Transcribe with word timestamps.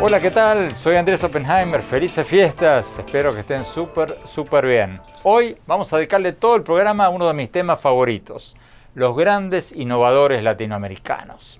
Hola, 0.00 0.20
¿qué 0.20 0.30
tal? 0.30 0.76
Soy 0.76 0.96
Andrés 0.96 1.24
Oppenheimer. 1.24 1.82
Felices 1.82 2.26
fiestas. 2.26 2.98
Espero 2.98 3.32
que 3.32 3.40
estén 3.40 3.64
súper, 3.64 4.14
súper 4.26 4.66
bien. 4.66 5.00
Hoy 5.22 5.56
vamos 5.66 5.92
a 5.92 5.96
dedicarle 5.96 6.32
todo 6.32 6.56
el 6.56 6.62
programa 6.62 7.06
a 7.06 7.08
uno 7.08 7.26
de 7.26 7.32
mis 7.32 7.50
temas 7.50 7.80
favoritos, 7.80 8.54
los 8.94 9.16
grandes 9.16 9.72
innovadores 9.72 10.42
latinoamericanos. 10.42 11.58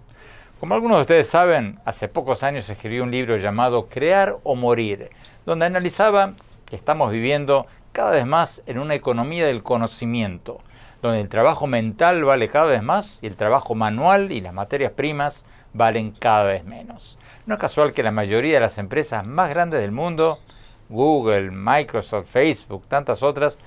Como 0.60 0.74
algunos 0.74 0.98
de 0.98 1.00
ustedes 1.00 1.26
saben, 1.26 1.80
hace 1.84 2.08
pocos 2.08 2.42
años 2.42 2.68
escribí 2.68 3.00
un 3.00 3.10
libro 3.10 3.38
llamado 3.38 3.88
Crear 3.88 4.36
o 4.42 4.54
Morir, 4.54 5.10
donde 5.46 5.66
analizaba 5.66 6.34
que 6.66 6.76
estamos 6.76 7.10
viviendo 7.10 7.66
cada 7.94 8.10
vez 8.10 8.26
más 8.26 8.62
en 8.66 8.80
una 8.80 8.96
economía 8.96 9.46
del 9.46 9.62
conocimiento, 9.62 10.60
donde 11.00 11.20
el 11.20 11.28
trabajo 11.28 11.68
mental 11.68 12.24
vale 12.24 12.48
cada 12.48 12.66
vez 12.66 12.82
más 12.82 13.20
y 13.22 13.28
el 13.28 13.36
trabajo 13.36 13.76
manual 13.76 14.32
y 14.32 14.40
las 14.40 14.52
materias 14.52 14.90
primas 14.90 15.46
valen 15.72 16.10
cada 16.10 16.42
vez 16.42 16.64
menos. 16.64 17.18
No 17.46 17.54
es 17.54 17.60
casual 17.60 17.92
que 17.92 18.02
la 18.02 18.10
mayoría 18.10 18.54
de 18.54 18.60
las 18.60 18.78
empresas 18.78 19.24
más 19.24 19.48
grandes 19.48 19.80
del 19.80 19.92
mundo, 19.92 20.40
Google, 20.88 21.52
Microsoft, 21.52 22.26
Facebook, 22.26 22.84
tantas 22.88 23.22
otras, 23.22 23.60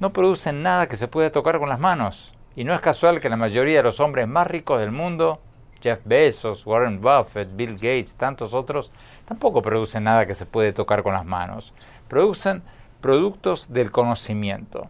no 0.00 0.10
producen 0.10 0.62
nada 0.62 0.86
que 0.86 0.96
se 0.96 1.06
pueda 1.06 1.30
tocar 1.30 1.58
con 1.58 1.68
las 1.68 1.78
manos. 1.78 2.34
Y 2.56 2.64
no 2.64 2.72
es 2.72 2.80
casual 2.80 3.20
que 3.20 3.28
la 3.28 3.36
mayoría 3.36 3.76
de 3.76 3.82
los 3.82 4.00
hombres 4.00 4.26
más 4.26 4.46
ricos 4.46 4.80
del 4.80 4.90
mundo, 4.90 5.38
Jeff 5.82 6.00
Bezos, 6.06 6.66
Warren 6.66 7.02
Buffett, 7.02 7.54
Bill 7.54 7.74
Gates, 7.74 8.14
tantos 8.14 8.54
otros, 8.54 8.90
tampoco 9.28 9.60
producen 9.60 10.04
nada 10.04 10.26
que 10.26 10.34
se 10.34 10.46
puede 10.46 10.72
tocar 10.72 11.02
con 11.02 11.12
las 11.12 11.26
manos. 11.26 11.74
Producen 12.08 12.62
productos 13.00 13.72
del 13.72 13.90
conocimiento. 13.90 14.88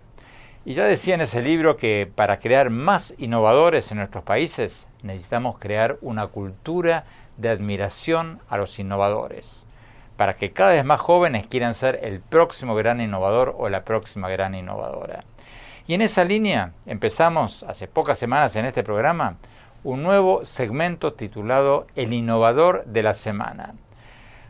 Y 0.65 0.75
ya 0.75 0.85
decía 0.85 1.15
en 1.15 1.21
ese 1.21 1.43
libro 1.43 1.77
que 1.77 2.11
para 2.13 2.39
crear 2.39 2.71
más 2.71 3.15
innovadores 3.19 3.91
en 3.93 3.99
nuestros 3.99 4.25
países 4.25 4.89
necesitamos 5.03 5.59
crear 5.59 5.97
una 6.01 6.27
cultura 6.27 7.05
de 7.37 7.51
admiración 7.51 8.41
a 8.49 8.57
los 8.57 8.79
innovadores, 8.79 9.67
para 10.17 10.35
que 10.35 10.53
cada 10.53 10.73
vez 10.73 10.85
más 10.85 11.01
jóvenes 11.01 11.47
quieran 11.47 11.75
ser 11.75 12.01
el 12.03 12.21
próximo 12.21 12.75
gran 12.75 13.01
innovador 13.01 13.55
o 13.59 13.69
la 13.69 13.85
próxima 13.85 14.29
gran 14.29 14.55
innovadora. 14.55 15.25
Y 15.87 15.95
en 15.95 16.03
esa 16.03 16.25
línea 16.25 16.73
empezamos 16.85 17.63
hace 17.63 17.87
pocas 17.87 18.19
semanas 18.19 18.57
en 18.57 18.65
este 18.65 18.83
programa 18.83 19.37
un 19.85 20.03
nuevo 20.03 20.45
segmento 20.45 21.13
titulado 21.13 21.87
El 21.95 22.13
innovador 22.13 22.85
de 22.87 23.05
la 23.05 23.15
semana, 23.15 23.75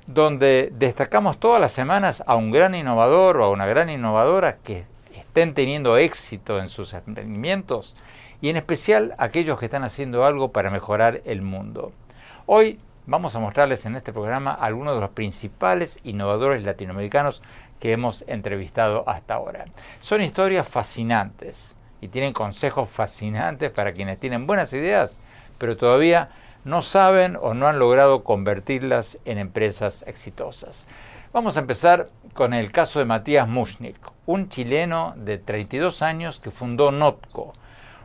donde 0.06 0.72
destacamos 0.72 1.39
todas 1.39 1.61
las 1.61 1.72
semanas 1.72 2.22
a 2.27 2.37
un 2.37 2.50
gran 2.50 2.75
innovador 2.75 3.39
o 3.39 3.44
a 3.44 3.50
una 3.50 3.67
gran 3.67 3.91
innovadora 3.91 4.59
que 4.59 4.84
estén 5.15 5.55
teniendo 5.55 5.97
éxito 5.97 6.61
en 6.61 6.69
sus 6.69 6.94
emprendimientos 6.94 7.97
y 8.41 8.49
en 8.49 8.56
especial 8.56 9.15
aquellos 9.19 9.59
que 9.59 9.66
están 9.66 9.84
haciendo 9.84 10.25
algo 10.25 10.53
para 10.53 10.71
mejorar 10.71 11.22
el 11.25 11.43
mundo. 11.43 11.93
Hoy 12.47 12.78
vamos 13.06 13.34
a 13.34 13.41
mostrarles 13.41 13.84
en 13.87 13.97
este 13.97 14.12
programa 14.12 14.53
algunos 14.53 14.95
de 14.95 15.00
los 15.00 15.11
principales 15.11 15.99
innovadores 16.05 16.62
latinoamericanos 16.62 17.43
que 17.81 17.93
hemos 17.93 18.25
entrevistado 18.28 19.05
hasta 19.09 19.34
ahora. 19.34 19.65
Son 20.00 20.22
historias 20.22 20.69
fascinantes 20.69 21.77
y 22.00 22.09
tienen 22.09 22.33
consejos 22.33 22.89
fascinantes 22.89 23.71
para 23.71 23.93
quienes 23.93 24.21
tienen 24.21 24.47
buenas 24.47 24.72
ideas, 24.72 25.21
pero 25.59 25.77
todavía 25.77 26.31
no 26.66 26.82
saben 26.82 27.38
o 27.41 27.54
no 27.54 27.69
han 27.69 27.78
logrado 27.78 28.25
convertirlas 28.25 29.19
en 29.25 29.38
empresas 29.38 30.03
exitosas. 30.09 30.88
Vamos 31.32 31.56
a 31.56 31.60
empezar 31.60 32.09
con 32.34 32.53
el 32.54 32.72
caso 32.72 32.99
de 32.99 33.04
Matías 33.04 33.47
Mushnik, 33.49 33.97
un 34.27 34.49
chileno 34.49 35.15
de 35.16 35.38
32 35.38 36.03
años 36.03 36.41
que 36.41 36.50
fundó 36.50 36.91
Notco, 36.91 37.53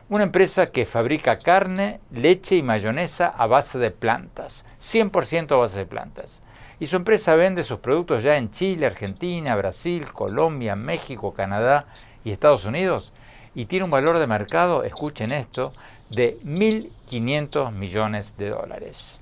una 0.08 0.22
empresa 0.22 0.70
que 0.70 0.86
fabrica 0.86 1.40
carne, 1.40 1.98
leche 2.12 2.54
y 2.54 2.62
mayonesa 2.62 3.26
a 3.36 3.48
base 3.48 3.80
de 3.80 3.90
plantas, 3.90 4.64
100% 4.80 5.50
a 5.54 5.56
base 5.56 5.80
de 5.80 5.86
plantas. 5.86 6.44
Y 6.78 6.86
su 6.86 6.94
empresa 6.94 7.34
vende 7.34 7.64
sus 7.64 7.80
productos 7.80 8.22
ya 8.22 8.36
en 8.36 8.52
Chile, 8.52 8.86
Argentina, 8.86 9.56
Brasil, 9.56 10.12
Colombia, 10.12 10.76
México, 10.76 11.34
Canadá 11.34 11.86
y 12.24 12.30
Estados 12.30 12.64
Unidos. 12.64 13.12
Y 13.56 13.66
tiene 13.66 13.86
un 13.86 13.90
valor 13.90 14.18
de 14.18 14.28
mercado, 14.28 14.84
escuchen 14.84 15.32
esto, 15.32 15.72
de 16.14 16.38
1.500 16.44 17.72
millones 17.72 18.36
de 18.36 18.50
dólares. 18.50 19.20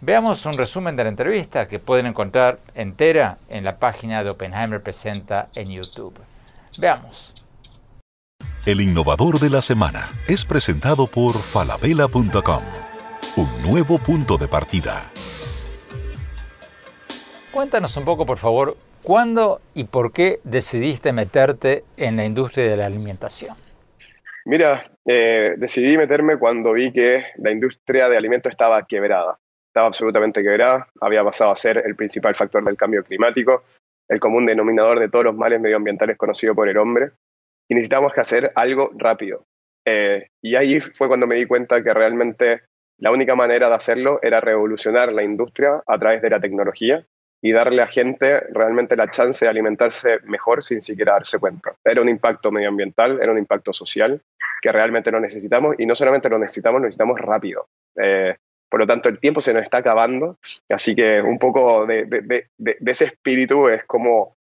Veamos 0.00 0.44
un 0.46 0.54
resumen 0.54 0.96
de 0.96 1.04
la 1.04 1.10
entrevista 1.10 1.68
que 1.68 1.78
pueden 1.78 2.06
encontrar 2.06 2.58
entera 2.74 3.38
en 3.48 3.62
la 3.62 3.78
página 3.78 4.24
de 4.24 4.30
Oppenheimer 4.30 4.82
Presenta 4.82 5.48
en 5.54 5.70
YouTube. 5.70 6.18
Veamos. 6.76 7.34
El 8.66 8.80
innovador 8.80 9.38
de 9.38 9.50
la 9.50 9.62
semana 9.62 10.08
es 10.26 10.44
presentado 10.44 11.06
por 11.06 11.34
falabella.com, 11.34 12.62
un 13.36 13.62
nuevo 13.62 13.98
punto 13.98 14.36
de 14.38 14.48
partida. 14.48 15.10
Cuéntanos 17.52 17.96
un 17.96 18.04
poco, 18.04 18.24
por 18.24 18.38
favor, 18.38 18.76
¿cuándo 19.02 19.60
y 19.74 19.84
por 19.84 20.12
qué 20.12 20.40
decidiste 20.42 21.12
meterte 21.12 21.84
en 21.96 22.16
la 22.16 22.24
industria 22.24 22.68
de 22.68 22.76
la 22.76 22.86
alimentación? 22.86 23.56
Mira, 24.44 24.90
eh, 25.06 25.54
decidí 25.56 25.96
meterme 25.96 26.38
cuando 26.38 26.72
vi 26.72 26.92
que 26.92 27.24
la 27.36 27.50
industria 27.50 28.08
de 28.08 28.16
alimentos 28.16 28.50
estaba 28.50 28.84
quebrada. 28.86 29.38
Estaba 29.68 29.86
absolutamente 29.86 30.42
quebrada, 30.42 30.88
había 31.00 31.24
pasado 31.24 31.52
a 31.52 31.56
ser 31.56 31.82
el 31.84 31.96
principal 31.96 32.34
factor 32.34 32.64
del 32.64 32.76
cambio 32.76 33.02
climático, 33.04 33.64
el 34.08 34.20
común 34.20 34.44
denominador 34.44 35.00
de 35.00 35.08
todos 35.08 35.24
los 35.26 35.36
males 35.36 35.60
medioambientales 35.60 36.18
conocido 36.18 36.54
por 36.54 36.68
el 36.68 36.76
hombre 36.76 37.12
y 37.68 37.74
necesitábamos 37.74 38.12
que 38.12 38.20
hacer 38.20 38.52
algo 38.54 38.90
rápido. 38.94 39.46
Eh, 39.86 40.26
y 40.42 40.56
ahí 40.56 40.80
fue 40.80 41.08
cuando 41.08 41.26
me 41.26 41.36
di 41.36 41.46
cuenta 41.46 41.82
que 41.82 41.94
realmente 41.94 42.62
la 42.98 43.10
única 43.10 43.34
manera 43.34 43.68
de 43.68 43.74
hacerlo 43.74 44.18
era 44.22 44.40
revolucionar 44.40 45.12
la 45.12 45.22
industria 45.22 45.82
a 45.86 45.98
través 45.98 46.20
de 46.20 46.30
la 46.30 46.40
tecnología 46.40 47.06
y 47.42 47.52
darle 47.52 47.82
a 47.82 47.88
gente 47.88 48.40
realmente 48.52 48.94
la 48.94 49.10
chance 49.10 49.44
de 49.44 49.50
alimentarse 49.50 50.20
mejor 50.24 50.62
sin 50.62 50.80
siquiera 50.80 51.14
darse 51.14 51.40
cuenta. 51.40 51.74
Era 51.84 52.00
un 52.00 52.08
impacto 52.08 52.52
medioambiental, 52.52 53.20
era 53.20 53.32
un 53.32 53.38
impacto 53.38 53.72
social 53.72 54.22
que 54.62 54.72
realmente 54.72 55.10
lo 55.10 55.20
necesitamos 55.20 55.74
y 55.78 55.84
no 55.84 55.94
solamente 55.94 56.30
lo 56.30 56.38
necesitamos, 56.38 56.80
lo 56.80 56.86
necesitamos 56.86 57.20
rápido. 57.20 57.66
Eh, 57.96 58.36
por 58.70 58.80
lo 58.80 58.86
tanto, 58.86 59.10
el 59.10 59.18
tiempo 59.18 59.42
se 59.42 59.52
nos 59.52 59.64
está 59.64 59.78
acabando, 59.78 60.38
así 60.70 60.94
que 60.94 61.20
un 61.20 61.38
poco 61.38 61.84
de, 61.84 62.06
de, 62.06 62.46
de 62.56 62.90
ese 62.90 63.04
espíritu 63.04 63.68
es 63.68 63.84
como 63.84 64.36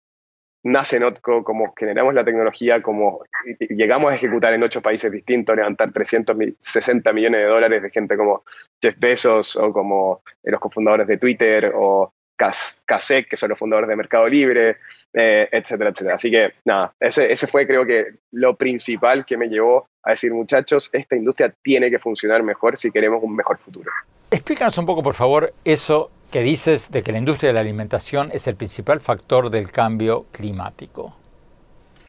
nace 0.64 1.00
Notco, 1.00 1.44
como 1.44 1.74
generamos 1.76 2.14
la 2.14 2.26
tecnología, 2.26 2.82
como 2.82 3.24
llegamos 3.70 4.12
a 4.12 4.16
ejecutar 4.16 4.54
en 4.54 4.64
ocho 4.64 4.82
países 4.82 5.12
distintos, 5.12 5.56
levantar 5.56 5.92
360 5.92 7.14
millones 7.14 7.42
de 7.42 7.48
dólares 7.48 7.82
de 7.82 7.90
gente 7.90 8.18
como 8.18 8.44
Jeff 8.82 8.96
Bezos 9.00 9.56
o 9.56 9.72
como 9.72 10.22
los 10.44 10.60
cofundadores 10.60 11.08
de 11.08 11.18
Twitter 11.18 11.72
o 11.74 12.14
Kasek, 12.40 13.28
que 13.28 13.38
son 13.38 13.50
los 13.50 13.60
fundadores 13.60 13.90
de 13.90 13.96
Mercado 13.96 14.28
Libre, 14.28 14.78
eh, 15.14 15.50
etcétera, 15.52 15.90
etcétera. 15.90 16.16
Así 16.16 16.32
que 16.32 16.54
nada, 16.66 16.94
ese, 17.00 17.32
ese 17.32 17.48
fue 17.48 17.68
creo 17.68 17.86
que 17.86 18.06
lo 18.32 18.56
principal 18.56 19.26
que 19.26 19.38
me 19.38 19.50
llevó 19.50 19.88
a 20.04 20.12
decir, 20.12 20.34
muchachos, 20.34 20.90
esta 20.94 21.16
industria 21.16 21.54
tiene 21.62 21.92
que 21.92 22.00
funcionar 22.00 22.42
mejor 22.44 22.78
si 22.78 22.92
queremos 22.92 23.22
un 23.22 23.36
mejor 23.36 23.58
futuro. 23.58 23.92
Explícanos 24.32 24.78
un 24.78 24.86
poco, 24.86 25.04
por 25.04 25.16
favor, 25.16 25.54
eso 25.66 26.12
que 26.32 26.42
dices 26.42 26.92
de 26.92 27.04
que 27.04 27.12
la 27.12 27.18
industria 27.18 27.50
de 27.50 27.54
la 27.56 27.60
alimentación 27.60 28.30
es 28.32 28.48
el 28.48 28.56
principal 28.56 29.02
factor 29.02 29.50
del 29.50 29.72
cambio 29.72 30.28
climático. 30.32 31.16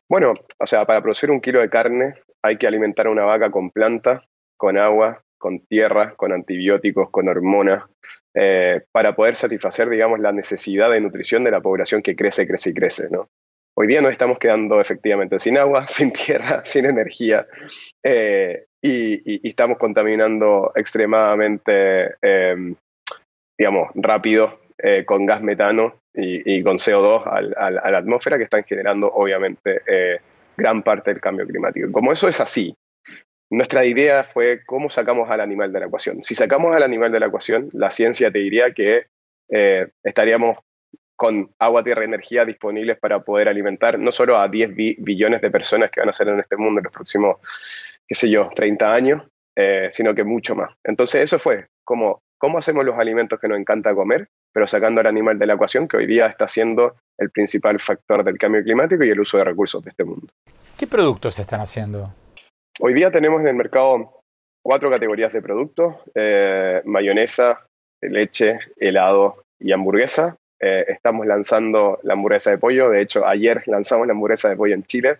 Bueno, 0.09 0.35
o 0.59 0.67
sea, 0.67 0.85
para 0.85 1.00
producir 1.00 1.31
un 1.31 1.41
kilo 1.41 1.61
de 1.61 1.71
carne 1.71 2.15
hay 2.43 2.56
que 2.56 2.67
alimentar 2.67 3.06
a 3.06 3.11
una 3.11 3.25
vaca 3.25 3.50
con 3.50 3.71
planta, 3.71 4.23
con 4.56 4.77
agua, 4.77 5.23
con 5.41 5.61
tierra, 5.67 6.15
con 6.17 6.33
antibióticos, 6.33 7.11
con 7.11 7.27
hormonas, 7.27 7.83
eh, 8.35 8.83
para 8.93 9.17
poder 9.17 9.35
satisfacer, 9.35 9.89
digamos, 9.89 10.21
la 10.21 10.31
necesidad 10.31 10.91
de 10.91 11.01
nutrición 11.01 11.43
de 11.43 11.51
la 11.51 11.61
población 11.61 12.03
que 12.03 12.15
crece, 12.15 12.47
crece 12.47 12.71
y 12.71 12.75
crece. 12.75 13.09
Hoy 13.75 13.87
día 13.87 14.03
nos 14.03 14.13
estamos 14.13 14.39
quedando 14.39 14.81
efectivamente 14.81 15.39
sin 15.39 15.57
agua, 15.57 15.87
sin 15.89 16.13
tierra, 16.13 16.63
sin 16.63 16.85
energía 16.85 17.47
eh, 18.05 18.67
y, 18.83 19.49
estamos 19.49 19.79
contaminando 19.79 20.73
extremadamente, 20.75 22.15
em, 22.21 22.77
digamos, 23.59 23.91
rápido 23.95 24.61
eh, 24.79 25.05
con 25.05 25.25
gas 25.25 25.43
metano 25.43 25.95
y, 26.13 26.63
con 26.63 26.77
CO2 26.77 27.23
a 27.57 27.71
la 27.71 27.99
atmósfera 27.99 28.37
que 28.37 28.45
están 28.45 28.65
generando 28.65 29.11
obviamente 29.11 29.81
gran 30.57 30.83
parte 30.83 31.11
del 31.11 31.21
cambio 31.21 31.47
climático. 31.47 31.91
Como 31.93 32.13
eso 32.13 32.29
es 32.29 32.41
así, 32.41 32.75
nuestra 33.50 33.85
idea 33.85 34.25
fue 34.25 34.62
cómo 34.64 34.91
sacamos 34.91 35.29
al 35.31 35.41
animal 35.41 35.73
de 35.73 35.81
la 35.81 35.87
ecuación. 35.87 36.23
Si 36.23 36.35
sacamos 36.35 36.75
al 36.75 36.82
animal 36.82 37.11
de 37.12 37.20
la 37.20 37.26
ecuación, 37.26 37.69
la 37.73 37.91
ciencia 37.91 38.31
te 38.31 38.38
diría 38.38 38.73
que 38.73 39.06
estaríamos 40.05 40.58
con 41.20 41.50
agua, 41.58 41.85
tierra 41.85 42.00
y 42.00 42.06
energía 42.06 42.47
disponibles 42.47 42.99
para 42.99 43.20
poder 43.20 43.47
alimentar 43.47 43.99
no 43.99 44.11
solo 44.11 44.38
a 44.38 44.49
10 44.49 44.75
billones 44.75 45.43
de 45.43 45.50
personas 45.50 45.91
que 45.91 46.00
van 46.00 46.08
a 46.08 46.14
ser 46.14 46.29
en 46.29 46.41
este 46.41 46.56
mundo 46.56 46.79
en 46.79 46.85
los 46.85 46.93
próximos, 46.94 47.37
qué 48.08 48.14
sé 48.14 48.31
yo, 48.31 48.49
30 48.56 48.91
años, 48.91 49.23
eh, 49.55 49.91
sino 49.93 50.14
que 50.14 50.25
mucho 50.25 50.55
más. 50.55 50.70
Entonces 50.82 51.23
eso 51.23 51.38
fue 51.38 51.67
¿cómo 51.85 52.23
hacemos 52.56 52.87
los 52.87 52.99
alimentos 52.99 53.38
que 53.38 53.49
nos 53.49 53.58
encanta 53.58 53.94
comer, 53.94 54.31
pero 54.50 54.67
sacando 54.67 55.03
al 55.03 55.08
animal 55.08 55.38
de 55.38 55.44
la 55.44 55.53
ecuación, 55.53 55.88
que 55.88 55.99
hoy 55.99 56.06
día 56.06 56.26
está 56.26 56.49
siendo 56.49 56.96
el 57.19 57.31
principal 57.31 57.79
factor 57.82 58.25
del 58.25 58.38
cambio 58.38 58.62
climático 58.62 59.05
y 59.05 59.11
el 59.11 59.20
uso 59.20 59.37
de 59.37 59.44
recursos 59.44 59.85
de 59.85 59.91
este 59.91 60.05
mundo? 60.05 60.26
¿Qué 60.79 60.87
productos 60.87 61.35
se 61.35 61.43
están 61.43 61.61
haciendo? 61.61 62.14
Hoy 62.78 62.94
día 62.94 63.11
tenemos 63.11 63.40
en 63.43 63.49
el 63.49 63.56
mercado 63.56 64.22
cuatro 64.62 64.90
categorías 64.90 65.32
de 65.32 65.43
productos, 65.43 65.96
eh, 66.14 66.81
mayonesa, 66.84 67.67
leche, 68.00 68.58
helado 68.76 69.44
y 69.58 69.72
hamburguesa. 69.72 70.37
Eh, 70.58 70.84
estamos 70.88 71.26
lanzando 71.26 71.99
la 72.02 72.14
hamburguesa 72.14 72.50
de 72.50 72.58
pollo. 72.58 72.90
De 72.90 73.02
hecho, 73.02 73.26
ayer 73.26 73.62
lanzamos 73.67 74.06
la 74.06 74.12
hamburguesa 74.12 74.49
de 74.49 74.56
pollo 74.56 74.75
en 74.75 74.84
Chile. 74.84 75.19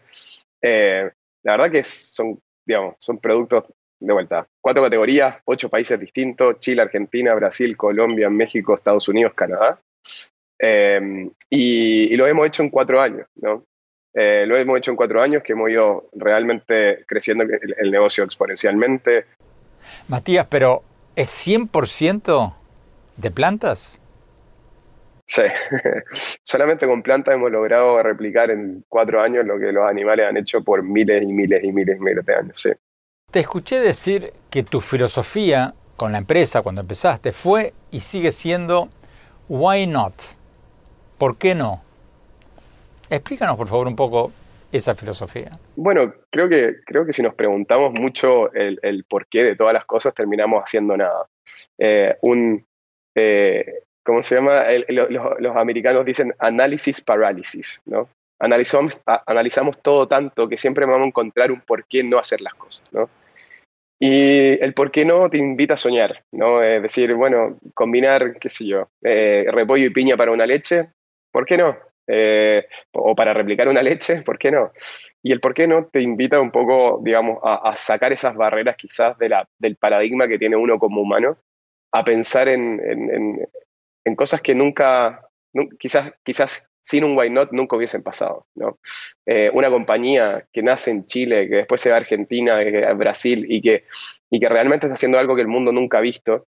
Eh, 0.63 1.11
la 1.43 1.57
verdad 1.57 1.71
que 1.71 1.83
son, 1.83 2.39
digamos, 2.67 2.95
son 2.99 3.19
productos 3.19 3.65
de 3.99 4.13
vuelta. 4.13 4.47
Cuatro 4.61 4.83
categorías, 4.83 5.37
ocho 5.45 5.69
países 5.69 5.99
distintos: 5.99 6.61
Chile, 6.61 6.83
Argentina, 6.83 7.35
Brasil, 7.35 7.77
Colombia, 7.77 8.31
México, 8.31 8.75
Estados 8.75 9.09
Unidos, 9.09 9.33
Canadá. 9.35 9.81
Eh, 10.59 11.31
y, 11.49 12.17
lo 12.17 12.27
hemos 12.27 12.47
hecho 12.47 12.63
en 12.63 12.71
cuatro 12.71 13.01
años, 13.01 13.27
¿no? 13.37 13.65
Lo 14.15 14.57
hemos 14.57 14.79
hecho 14.79 14.91
en 14.91 14.97
cuatro 14.97 15.23
años 15.23 15.43
que 15.43 15.53
hemos 15.53 15.71
ido 15.71 16.09
realmente 16.13 17.05
creciendo 17.07 17.45
el 17.45 17.91
negocio 17.91 18.25
exponencialmente. 18.25 19.27
Matías, 20.09 20.47
pero 20.49 20.83
¿es 21.17 21.29
100% 21.47 22.55
de 23.17 23.31
plantas? 23.31 24.01
Sí, 25.27 25.43
solamente 26.43 26.89
con 26.89 27.05
plantas 27.05 27.37
hemos 27.37 27.53
logrado 27.53 28.03
replicar 28.03 28.51
en 28.51 28.85
cuatro 28.89 29.21
años 29.21 29.47
lo 29.47 29.61
que 29.61 29.71
los 29.71 29.89
animales 29.89 30.27
han 30.29 30.37
hecho 30.37 30.65
por 30.65 30.83
miles 30.83 31.23
y 31.23 31.33
miles 31.33 31.63
y 31.63 31.71
miles 31.71 31.99
y 31.99 32.03
miles 32.03 32.27
de 32.27 32.35
años. 32.35 32.61
Sí. 32.61 32.71
Te 33.31 33.39
escuché 33.39 33.79
decir 33.79 34.33
que 34.51 34.65
tu 34.65 34.81
filosofía 34.81 35.73
con 35.97 36.11
la 36.11 36.19
empresa 36.19 36.63
cuando 36.63 36.81
empezaste 36.81 37.33
fue 37.33 37.75
y 37.93 38.01
sigue 38.01 38.33
siendo 38.33 38.89
why 39.49 39.87
not? 39.87 40.15
¿Por 41.17 41.37
qué 41.37 41.55
no? 41.55 41.85
Explícanos 43.11 43.57
por 43.57 43.67
favor 43.67 43.89
un 43.89 43.97
poco 43.97 44.33
esa 44.73 44.95
filosofía. 44.95 45.59
Bueno, 45.77 46.15
creo 46.31 46.49
que, 46.49 46.77
creo 46.87 47.05
que 47.05 47.13
si 47.13 47.23
nos 47.23 47.35
preguntamos 47.35 47.93
mucho 47.93 48.53
el, 48.53 48.79
el 48.83 49.05
porqué 49.05 49.43
de 49.43 49.57
todas 49.57 49.75
las 49.75 49.85
cosas, 49.85 50.15
terminamos 50.15 50.63
haciendo 50.63 50.97
nada. 50.97 51.27
Eh, 51.79 52.17
un, 52.23 52.65
eh, 53.15 53.83
¿cómo 54.05 54.23
se 54.23 54.37
llama? 54.37 54.63
los, 54.89 55.57
americanos 55.57 56.05
dicen 56.05 56.35
análisis 56.39 57.01
parálisis, 57.01 57.83
¿no? 57.87 58.09
Analizamos, 58.39 59.83
todo 59.83 60.09
tanto 60.09 60.49
que 60.49 60.57
siempre 60.57 60.87
vamos 60.87 61.03
a 61.03 61.09
encontrar 61.09 61.53
un 61.53 61.61
por 61.61 61.85
qué 61.85 62.03
no 62.03 62.19
hacer 62.19 62.41
las 62.41 62.55
cosas, 62.55 62.91
¿no? 62.93 63.11
Y 63.99 64.63
el 64.65 64.73
por 64.73 64.91
qué 64.91 65.05
no 65.05 65.29
te 65.29 65.37
invita 65.37 65.75
a 65.75 65.77
soñar, 65.77 66.25
¿no? 66.33 66.63
Es 66.63 66.81
decir, 66.81 67.13
bueno, 67.15 67.59
combinar, 67.75 68.39
qué 68.39 68.49
sé 68.49 68.67
yo, 68.67 68.89
eh, 69.03 69.45
repollo 69.51 69.85
y 69.85 69.91
piña 69.91 70.17
para 70.17 70.33
una 70.33 70.47
leche, 70.47 70.89
¿por 71.31 71.45
qué 71.45 71.59
no? 71.59 71.77
Eh, 72.07 72.67
o 72.93 73.15
para 73.15 73.33
replicar 73.33 73.69
una 73.69 73.83
leche, 73.83 74.23
¿por 74.23 74.39
qué 74.39 74.51
no? 74.51 74.73
Y 75.23 75.33
el 75.33 75.41
por 75.41 75.55
qué 75.55 75.69
no 75.69 75.87
te 75.87 76.03
invita 76.03 76.41
un 76.41 76.51
poco, 76.51 77.01
digamos, 77.03 77.39
a, 77.43 77.75
sacar 77.77 78.13
esas 78.13 78.35
barreras 78.35 78.77
quizás 78.77 79.17
del 79.19 79.77
paradigma 79.77 80.27
que 80.27 80.39
tiene 80.39 80.57
uno 80.57 80.79
como 80.79 81.03
humano, 81.03 81.39
a 81.93 82.05
pensar 82.05 82.49
en, 82.49 82.81
en 84.05 84.17
cosas 84.17 84.41
que 84.41 84.55
nunca, 84.55 85.29
quizás, 85.79 86.13
quizás 86.23 86.71
sin 86.83 87.05
un 87.05 87.17
why 87.17 87.31
not 87.31 87.53
nunca 87.53 87.77
hubiesen 87.77 88.03
pasado. 88.03 88.47
¿no? 88.55 88.79
Eh, 89.27 89.51
una 89.53 89.71
compañía 89.71 90.47
que 90.53 90.63
nace 90.63 90.91
en 90.91 91.07
Chile, 91.07 91.49
que 91.49 91.57
después 91.57 91.81
se 91.81 91.91
va 91.91 91.97
a 91.97 92.01
Argentina, 92.01 92.59
a 92.59 92.93
Brasil 92.95 93.47
y 93.49 93.61
que, 93.61 93.85
y 94.31 94.41
que 94.41 94.49
realmente 94.49 94.87
está 94.87 94.95
haciendo 94.95 95.19
algo 95.19 95.37
que 95.37 95.43
el 95.43 95.49
mundo 95.49 95.73
nunca 95.73 95.99
ha 95.99 96.03
visto, 96.03 96.47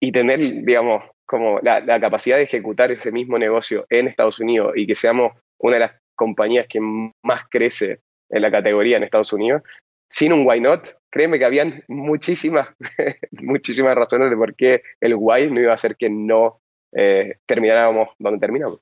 y 0.00 0.12
tener, 0.12 0.38
digamos, 0.40 1.04
como 1.28 1.60
la, 1.60 2.00
capacidad 2.00 2.38
de 2.38 2.44
ejecutar 2.44 2.90
ese 2.90 3.12
mismo 3.12 3.38
negocio 3.38 3.86
en 3.90 4.08
Estados 4.08 4.40
Unidos 4.40 4.72
y 4.74 4.86
que 4.86 4.94
seamos 4.94 5.34
una 5.58 5.74
de 5.74 5.80
las 5.80 5.92
compañías 6.16 6.66
que 6.66 6.80
más 6.80 7.44
crece 7.50 8.00
en 8.30 8.42
la 8.42 8.50
categoría 8.50 8.96
en 8.96 9.04
Estados 9.04 9.32
Unidos, 9.34 9.62
sin 10.08 10.32
un 10.32 10.46
why 10.46 10.58
not, 10.58 10.88
créeme 11.10 11.38
que 11.38 11.44
habían 11.44 11.84
muchísimas, 11.86 12.68
muchísimas 13.32 13.94
razones 13.94 14.30
de 14.30 14.36
por 14.36 14.54
qué 14.56 14.82
el 15.00 15.14
why 15.16 15.50
no 15.50 15.60
iba 15.60 15.72
a 15.72 15.74
hacer 15.74 15.96
que 15.96 16.08
no 16.08 16.60
eh, 16.92 17.36
termináramos 17.44 18.08
donde 18.18 18.40
terminamos. 18.40 18.80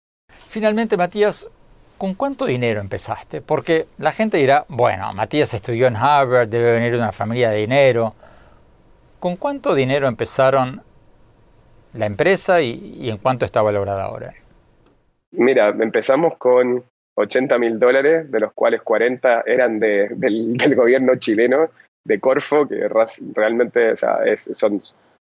Finalmente, 0.49 0.97
Matías, 0.97 1.51
¿con 1.99 2.15
cuánto 2.15 2.47
dinero 2.47 2.81
empezaste? 2.81 3.41
Porque 3.41 3.87
la 3.99 4.13
gente 4.13 4.37
dirá, 4.37 4.65
bueno, 4.69 5.13
Matías 5.15 5.53
estudió 5.53 5.89
en 5.89 5.97
Harvard, 5.97 6.49
debe 6.49 6.73
venir 6.73 6.93
de 6.93 6.99
una 6.99 7.13
familia 7.13 7.51
de 7.51 7.59
dinero. 7.59 8.15
¿Con 9.19 9.35
cuánto 9.35 9.75
dinero 9.75 10.07
empezaron 10.07 10.86
la 11.97 12.07
empresa 12.07 12.61
y, 12.61 13.09
en 13.09 13.19
cuánto 13.19 13.45
está 13.45 13.63
valorada 13.63 14.05
ahora? 14.05 14.35
Mira, 15.33 15.69
empezamos 15.69 16.37
con 16.39 16.85
80 17.17 17.59
mil 17.59 17.79
dólares, 17.79 18.31
de 18.31 18.41
los 18.41 18.53
cuales 18.53 18.83
40 18.83 19.45
eran 19.47 19.79
del, 19.79 20.19
del, 20.19 20.75
gobierno 20.75 21.17
chileno 21.17 21.71
de 22.05 22.21
Corfo, 22.21 22.69
que 22.69 22.89
realmente 23.35 23.95
son, 23.97 24.81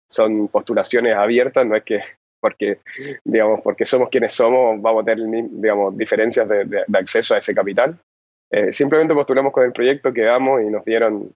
son 0.10 0.48
postulaciones 0.48 1.16
abiertas, 1.16 1.66
no 1.66 1.76
es 1.76 1.84
que 1.84 2.02
porque, 2.44 2.80
digamos, 3.24 3.62
porque 3.62 3.86
somos 3.86 4.10
quienes 4.10 4.34
somos, 4.34 4.82
vamos 4.82 5.04
a 5.04 5.06
tener 5.06 5.26
digamos, 5.50 5.98
diferencias 5.98 6.46
de, 6.50 6.84
acceso 6.94 7.34
a 7.34 7.38
ese 7.38 7.56
capital. 7.56 7.98
Eh, 8.52 8.74
simplemente 8.74 9.14
postulamos 9.14 9.54
con 9.54 9.64
el 9.64 9.72
proyecto, 9.72 10.12
quedamos 10.12 10.62
y 10.62 10.66
nos 10.70 10.84
dieron 10.84 11.34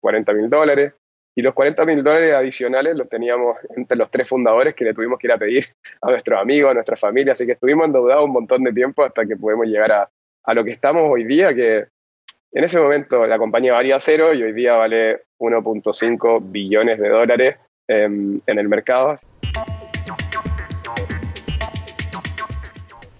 40 0.00 0.30
eh, 0.30 0.34
mil 0.36 0.48
dólares. 0.48 0.92
Y 1.36 1.42
los 1.42 1.54
40 1.54 1.84
mil 1.84 2.04
dólares 2.04 2.32
adicionales 2.32 2.96
los 2.96 3.08
teníamos 3.08 3.56
entre 3.76 3.96
los 3.96 4.10
tres 4.10 4.28
fundadores 4.28 4.74
que 4.74 4.84
le 4.84 4.94
tuvimos 4.94 5.18
que 5.18 5.26
ir 5.26 5.32
a 5.32 5.38
pedir 5.38 5.66
a 6.00 6.10
nuestros 6.10 6.40
amigos, 6.40 6.70
a 6.70 6.74
nuestra 6.74 6.96
familia. 6.96 7.32
Así 7.32 7.44
que 7.44 7.52
estuvimos 7.52 7.86
endeudados 7.86 8.24
un 8.24 8.32
montón 8.32 8.62
de 8.62 8.72
tiempo 8.72 9.04
hasta 9.04 9.26
que 9.26 9.36
pudimos 9.36 9.66
llegar 9.66 9.92
a, 9.92 10.10
a 10.44 10.54
lo 10.54 10.64
que 10.64 10.70
estamos 10.70 11.02
hoy 11.08 11.24
día, 11.24 11.54
que 11.54 11.86
en 12.52 12.62
ese 12.62 12.78
momento 12.78 13.26
la 13.26 13.36
compañía 13.36 13.72
valía 13.72 13.98
cero 13.98 14.32
y 14.32 14.42
hoy 14.42 14.52
día 14.52 14.76
vale 14.76 15.22
1.5 15.40 16.40
billones 16.52 17.00
de 17.00 17.08
dólares 17.08 17.56
en, 17.88 18.42
el 18.46 18.68
mercado. 18.68 19.16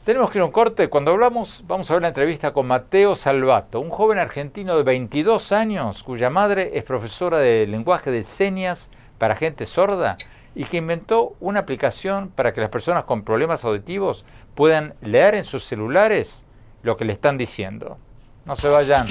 Tenemos 0.05 0.31
que 0.31 0.37
ir 0.37 0.43
a 0.43 0.45
un 0.45 0.53
corte. 0.53 0.91
Cuando 0.91 1.13
hablamos, 1.13 1.65
vamos 1.67 1.91
a 1.91 1.95
ver 1.95 2.03
la 2.03 2.09
entrevista 2.09 2.53
con 2.53 2.67
Mateo 2.67 3.17
Salvato, 3.17 3.81
un 3.81 3.89
joven 3.89 4.19
argentino 4.19 4.77
de 4.77 4.83
22 4.83 5.51
años 5.53 6.03
cuya 6.03 6.29
madre 6.29 6.73
es 6.75 6.85
profesora 6.85 7.39
de 7.39 7.67
lenguaje 7.67 8.11
de 8.11 8.23
señas 8.23 8.91
para 9.17 9.35
gente 9.35 9.65
sorda 9.65 10.19
y 10.55 10.65
que 10.65 10.77
inventó 10.77 11.37
una 11.41 11.61
aplicación 11.61 12.29
para 12.29 12.53
que 12.53 12.61
las 12.61 12.69
personas 12.69 13.05
con 13.05 13.25
problemas 13.25 13.65
auditivos 13.65 14.27
puedan 14.55 14.93
leer 15.01 15.37
en 15.37 15.45
sus 15.45 15.65
celulares 15.65 16.45
lo 16.83 16.99
que 16.99 17.07
le 17.07 17.15
están 17.15 17.39
diciendo. 17.39 17.97
No 18.45 18.57
se 18.57 18.69
vayan, 18.69 19.07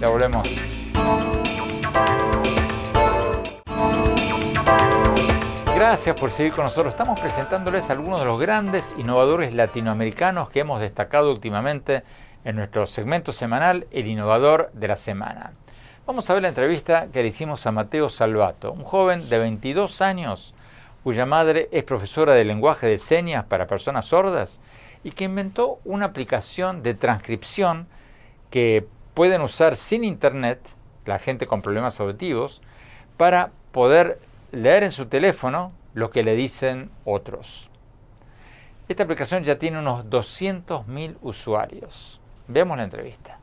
ya 0.00 0.08
volvemos. 0.08 0.79
Gracias 5.80 6.20
por 6.20 6.30
seguir 6.30 6.52
con 6.52 6.66
nosotros. 6.66 6.92
Estamos 6.92 7.18
presentándoles 7.18 7.88
algunos 7.88 8.20
de 8.20 8.26
los 8.26 8.38
grandes 8.38 8.94
innovadores 8.98 9.54
latinoamericanos 9.54 10.50
que 10.50 10.60
hemos 10.60 10.78
destacado 10.78 11.30
últimamente 11.30 12.02
en 12.44 12.56
nuestro 12.56 12.86
segmento 12.86 13.32
semanal 13.32 13.86
El 13.90 14.06
Innovador 14.06 14.70
de 14.74 14.88
la 14.88 14.96
Semana. 14.96 15.52
Vamos 16.06 16.28
a 16.28 16.34
ver 16.34 16.42
la 16.42 16.50
entrevista 16.50 17.06
que 17.10 17.22
le 17.22 17.28
hicimos 17.28 17.66
a 17.66 17.72
Mateo 17.72 18.10
Salvato, 18.10 18.72
un 18.72 18.84
joven 18.84 19.26
de 19.30 19.38
22 19.38 20.02
años 20.02 20.54
cuya 21.02 21.24
madre 21.24 21.70
es 21.72 21.82
profesora 21.82 22.34
de 22.34 22.44
lenguaje 22.44 22.86
de 22.86 22.98
señas 22.98 23.46
para 23.46 23.66
personas 23.66 24.04
sordas 24.04 24.60
y 25.02 25.12
que 25.12 25.24
inventó 25.24 25.78
una 25.86 26.04
aplicación 26.04 26.82
de 26.82 26.92
transcripción 26.92 27.86
que 28.50 28.86
pueden 29.14 29.40
usar 29.40 29.76
sin 29.76 30.04
internet 30.04 30.60
la 31.06 31.18
gente 31.18 31.46
con 31.46 31.62
problemas 31.62 31.98
auditivos 32.00 32.60
para 33.16 33.50
poder 33.72 34.18
leer 34.52 34.84
en 34.84 34.92
su 34.92 35.06
teléfono 35.06 35.72
lo 35.94 36.10
que 36.10 36.22
le 36.22 36.34
dicen 36.34 36.90
otros. 37.04 37.70
Esta 38.88 39.04
aplicación 39.04 39.44
ya 39.44 39.58
tiene 39.58 39.78
unos 39.78 40.06
200.000 40.06 41.16
usuarios. 41.22 42.20
Veamos 42.48 42.76
la 42.76 42.84
entrevista. 42.84 43.38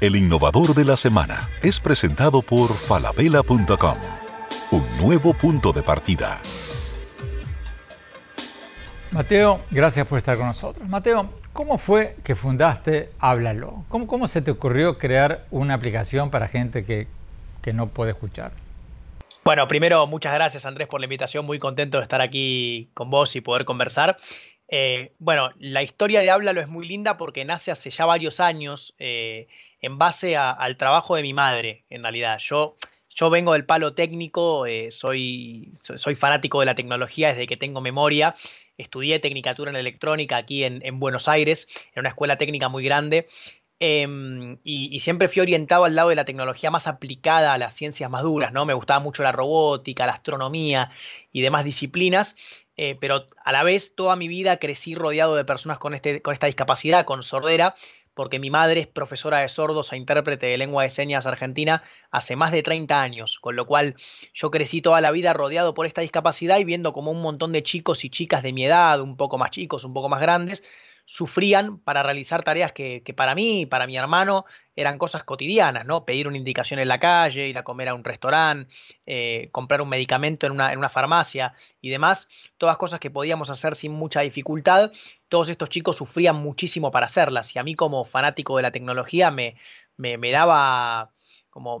El 0.00 0.16
innovador 0.16 0.74
de 0.74 0.84
la 0.84 0.96
semana 0.96 1.48
es 1.62 1.80
presentado 1.80 2.42
por 2.42 2.72
falabella.com. 2.72 3.96
Un 4.70 4.98
nuevo 4.98 5.32
punto 5.34 5.72
de 5.72 5.82
partida. 5.82 6.40
Mateo, 9.12 9.60
gracias 9.70 10.06
por 10.06 10.18
estar 10.18 10.36
con 10.36 10.46
nosotros. 10.46 10.88
Mateo, 10.88 11.30
¿cómo 11.52 11.78
fue 11.78 12.16
que 12.24 12.34
fundaste 12.34 13.12
Háblalo? 13.20 13.84
¿Cómo, 13.88 14.06
cómo 14.08 14.26
se 14.26 14.42
te 14.42 14.50
ocurrió 14.50 14.98
crear 14.98 15.46
una 15.52 15.74
aplicación 15.74 16.30
para 16.30 16.48
gente 16.48 16.84
que, 16.84 17.06
que 17.62 17.72
no 17.72 17.86
puede 17.86 18.10
escuchar? 18.10 18.63
Bueno, 19.44 19.68
primero, 19.68 20.06
muchas 20.06 20.32
gracias 20.32 20.64
Andrés 20.64 20.88
por 20.88 21.00
la 21.00 21.04
invitación, 21.04 21.44
muy 21.44 21.58
contento 21.58 21.98
de 21.98 22.02
estar 22.02 22.22
aquí 22.22 22.88
con 22.94 23.10
vos 23.10 23.36
y 23.36 23.42
poder 23.42 23.66
conversar. 23.66 24.16
Eh, 24.68 25.12
bueno, 25.18 25.50
la 25.58 25.82
historia 25.82 26.22
de 26.22 26.30
Háblalo 26.30 26.62
es 26.62 26.68
muy 26.68 26.88
linda 26.88 27.18
porque 27.18 27.44
nace 27.44 27.70
hace 27.70 27.90
ya 27.90 28.06
varios 28.06 28.40
años 28.40 28.94
eh, 28.98 29.48
en 29.82 29.98
base 29.98 30.38
al 30.38 30.78
trabajo 30.78 31.14
de 31.14 31.20
mi 31.20 31.34
madre, 31.34 31.84
en 31.90 32.02
realidad. 32.02 32.38
Yo, 32.38 32.76
yo 33.10 33.28
vengo 33.28 33.52
del 33.52 33.66
palo 33.66 33.92
técnico, 33.92 34.64
eh, 34.64 34.90
soy, 34.90 35.74
soy 35.82 36.14
fanático 36.14 36.60
de 36.60 36.66
la 36.66 36.74
tecnología 36.74 37.28
desde 37.28 37.46
que 37.46 37.58
tengo 37.58 37.82
memoria. 37.82 38.34
Estudié 38.78 39.18
Tecnicatura 39.18 39.70
en 39.70 39.76
Electrónica 39.76 40.38
aquí 40.38 40.64
en, 40.64 40.80
en 40.86 40.98
Buenos 40.98 41.28
Aires, 41.28 41.68
en 41.94 42.00
una 42.00 42.08
escuela 42.08 42.38
técnica 42.38 42.70
muy 42.70 42.82
grande. 42.82 43.28
Em, 43.86 44.56
y, 44.64 44.98
siempre 45.00 45.28
fui 45.28 45.42
orientado 45.42 45.84
al 45.84 45.94
lado 45.94 46.08
de 46.08 46.14
la 46.14 46.24
tecnología 46.24 46.70
más 46.70 46.86
aplicada 46.86 47.52
a 47.52 47.58
las 47.58 47.74
ciencias 47.74 48.08
más 48.08 48.22
duras, 48.22 48.50
¿no? 48.50 48.64
Me 48.64 48.72
gustaba 48.72 48.98
mucho 48.98 49.22
la 49.22 49.30
robótica, 49.30 50.06
la 50.06 50.12
astronomía 50.12 50.90
y 51.32 51.42
demás 51.42 51.66
disciplinas, 51.66 52.34
eh, 52.78 52.96
pero 52.98 53.28
a 53.44 53.52
la 53.52 53.62
vez 53.62 53.94
toda 53.94 54.16
mi 54.16 54.26
vida 54.26 54.56
crecí 54.56 54.94
rodeado 54.94 55.36
de 55.36 55.44
personas 55.44 55.78
con, 55.78 55.92
este, 55.92 56.22
con 56.22 56.32
esta 56.32 56.46
discapacidad, 56.46 57.04
con 57.04 57.22
sordera, 57.22 57.74
porque 58.14 58.38
mi 58.38 58.48
madre 58.48 58.80
es 58.80 58.86
profesora 58.86 59.40
de 59.40 59.50
sordos 59.50 59.92
e 59.92 59.98
intérprete 59.98 60.46
de 60.46 60.56
lengua 60.56 60.84
de 60.84 60.88
señas 60.88 61.26
argentina 61.26 61.82
hace 62.10 62.36
más 62.36 62.52
de 62.52 62.62
30 62.62 63.02
años, 63.02 63.38
con 63.38 63.54
lo 63.54 63.66
cual 63.66 63.96
yo 64.32 64.50
crecí 64.50 64.80
toda 64.80 65.02
la 65.02 65.10
vida 65.10 65.34
rodeado 65.34 65.74
por 65.74 65.84
esta 65.84 66.00
discapacidad 66.00 66.58
y 66.58 66.64
viendo 66.64 66.94
como 66.94 67.10
un 67.10 67.20
montón 67.20 67.52
de 67.52 67.62
chicos 67.62 68.02
y 68.06 68.08
chicas 68.08 68.42
de 68.42 68.54
mi 68.54 68.64
edad, 68.64 69.02
un 69.02 69.18
poco 69.18 69.36
más 69.36 69.50
chicos, 69.50 69.84
un 69.84 69.92
poco 69.92 70.08
más 70.08 70.22
grandes, 70.22 70.62
sufrían 71.04 71.78
para 71.78 72.02
realizar 72.02 72.42
tareas 72.42 72.72
que, 72.72 73.02
para 73.16 73.34
mí 73.34 73.62
y 73.62 73.66
para 73.66 73.86
mi 73.86 73.96
hermano 73.96 74.44
eran 74.76 74.98
cosas 74.98 75.24
cotidianas, 75.24 75.86
¿no? 75.86 76.04
Pedir 76.04 76.26
una 76.26 76.36
indicación 76.36 76.80
en 76.80 76.88
la 76.88 76.98
calle, 76.98 77.48
ir 77.48 77.58
a 77.58 77.62
comer 77.62 77.88
a 77.88 77.94
un 77.94 78.04
restaurante, 78.04 78.74
eh, 79.06 79.48
comprar 79.52 79.80
un 79.82 79.88
medicamento 79.88 80.46
en 80.46 80.52
una, 80.52 80.88
farmacia 80.88 81.54
y 81.80 81.90
demás, 81.90 82.28
todas 82.58 82.76
cosas 82.76 83.00
que 83.00 83.10
podíamos 83.10 83.50
hacer 83.50 83.76
sin 83.76 83.92
mucha 83.92 84.20
dificultad. 84.22 84.90
Todos 85.28 85.48
estos 85.48 85.68
chicos 85.68 85.96
sufrían 85.96 86.36
muchísimo 86.36 86.90
para 86.90 87.06
hacerlas 87.06 87.54
y 87.54 87.58
a 87.58 87.62
mí 87.62 87.74
como 87.74 88.04
fanático 88.04 88.56
de 88.56 88.62
la 88.62 88.72
tecnología 88.72 89.30
me, 89.30 89.56
me 89.96 90.30
daba 90.30 91.13
como 91.54 91.80